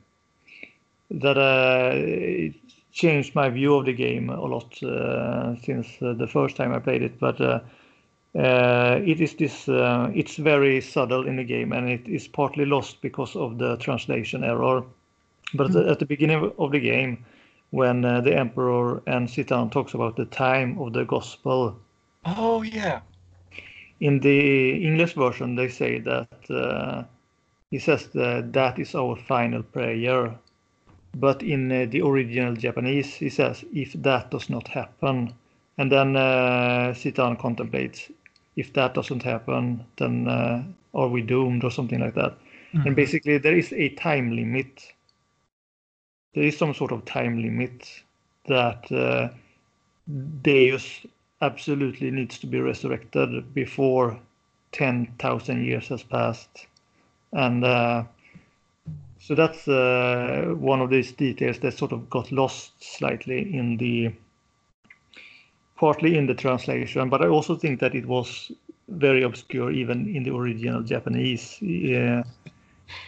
[1.10, 2.58] that uh,
[2.92, 6.80] changed my view of the game a lot uh, since uh, the first time I
[6.80, 7.20] played it.
[7.20, 7.60] But uh,
[8.36, 9.70] uh it is this.
[9.70, 13.78] Uh, it's very subtle in the game, and it is partly lost because of the
[13.78, 14.84] translation error.
[15.54, 15.92] But mm.
[15.92, 17.26] at the beginning of the game,
[17.72, 21.80] when uh, the Emperor and Citan talks about the time of the Gospel.
[22.26, 23.02] Oh yeah.
[24.00, 27.08] In the English version, they say that
[27.72, 29.94] he says that that is our final prayer
[31.16, 35.34] but in uh, the original Japanese, he says, if that does not happen.
[35.78, 38.12] And then uh, Citan contemplates,
[38.56, 42.38] if that doesn't happen, then uh, are we doomed or something like that.
[42.74, 42.88] Mm-hmm.
[42.88, 44.94] And basically, there is a time limit.
[46.34, 48.04] There is some sort of time limit
[48.48, 49.30] that uh,
[50.42, 51.06] Deus
[51.42, 54.20] absolutely needs to be resurrected before
[54.72, 56.68] 10,000 years has passed.
[57.34, 58.04] And uh,
[59.28, 64.10] so that's uh, one of these details that sort of got lost slightly in the
[65.76, 68.54] partly in the translation, but I also think that it was
[68.88, 71.58] very obscure even in the original Japanese.
[71.60, 72.24] Yeah.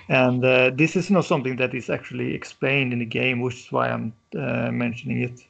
[0.10, 3.72] And uh, this is not something that is actually explained in the game, which is
[3.72, 5.46] why I'm uh, mentioning it.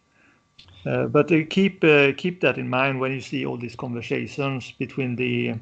[0.85, 4.69] Uh, but uh, keep uh, keep that in mind when you see all these conversations
[4.77, 5.55] between the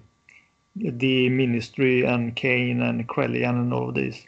[0.76, 4.26] the ministry and Cain and Krelian and all of this.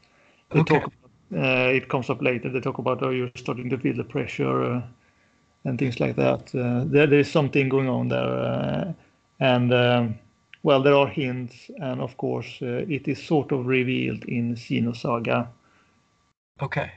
[0.51, 0.79] They okay.
[0.79, 0.91] talk.
[1.35, 2.49] Uh, it comes up later.
[2.49, 4.81] They talk about oh, you're starting to feel the pressure uh,
[5.65, 6.53] and things like that.
[6.55, 8.93] Uh, there, there is something going on there, uh,
[9.39, 10.19] and um,
[10.63, 15.47] well, there are hints, and of course, uh, it is sort of revealed in Xenosaga.
[16.61, 16.91] Okay.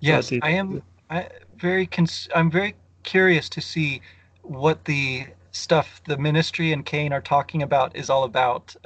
[0.00, 0.82] Yes, it- I am.
[1.10, 1.86] I very.
[1.86, 2.74] Cons- I'm very
[3.04, 4.00] curious to see
[4.42, 8.76] what the stuff the ministry and Cain are talking about is all about.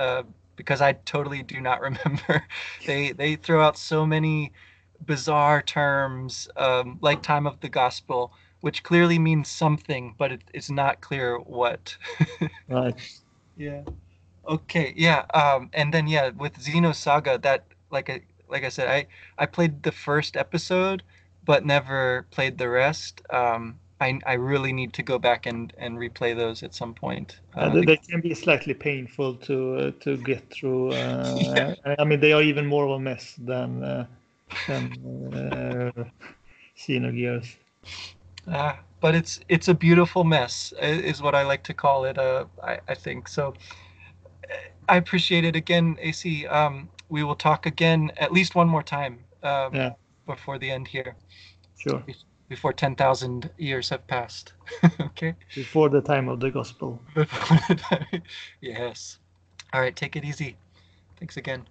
[0.57, 2.45] Because I totally do not remember.
[2.87, 4.53] they they throw out so many
[5.05, 10.71] bizarre terms, um, like time of the gospel, which clearly means something, but it, it's
[10.71, 11.97] not clear what.
[12.69, 12.95] Right.
[13.57, 13.83] Yeah.
[14.49, 14.93] Okay.
[14.97, 15.25] Yeah.
[15.35, 15.71] Um.
[15.73, 19.07] And then yeah, with Xenosaga, that like I like I said, I
[19.39, 21.03] I played the first episode,
[21.45, 23.23] but never played the rest.
[23.31, 23.81] Um.
[24.01, 27.41] I I really need to go back and and replay those at some point.
[27.55, 30.93] Uh, they, they can be slightly painful to uh, to get through.
[30.95, 31.97] Uh, Yeah.
[31.99, 34.07] I mean, they are even more of a mess than uh,
[34.67, 36.05] than uh,
[36.77, 37.57] Xenogears.
[38.49, 42.19] Ah, but it's it's a beautiful mess, is what I like to call it.
[42.19, 43.55] Uh, I I think so.
[44.89, 46.47] I appreciate it again, AC.
[46.47, 49.25] Um, we will talk again at least one more time.
[49.43, 49.95] Um, Yeah.
[50.27, 51.15] Before the end here,
[51.77, 52.03] Sure.
[52.49, 54.53] Before ten thousand years have passed.
[55.01, 55.35] okay.
[55.55, 57.01] Before the time of the gospel.
[57.15, 58.23] Before the time.
[58.61, 59.19] yes.
[59.73, 59.95] All right.
[59.95, 60.57] Take it easy.
[61.19, 61.67] Thanks again.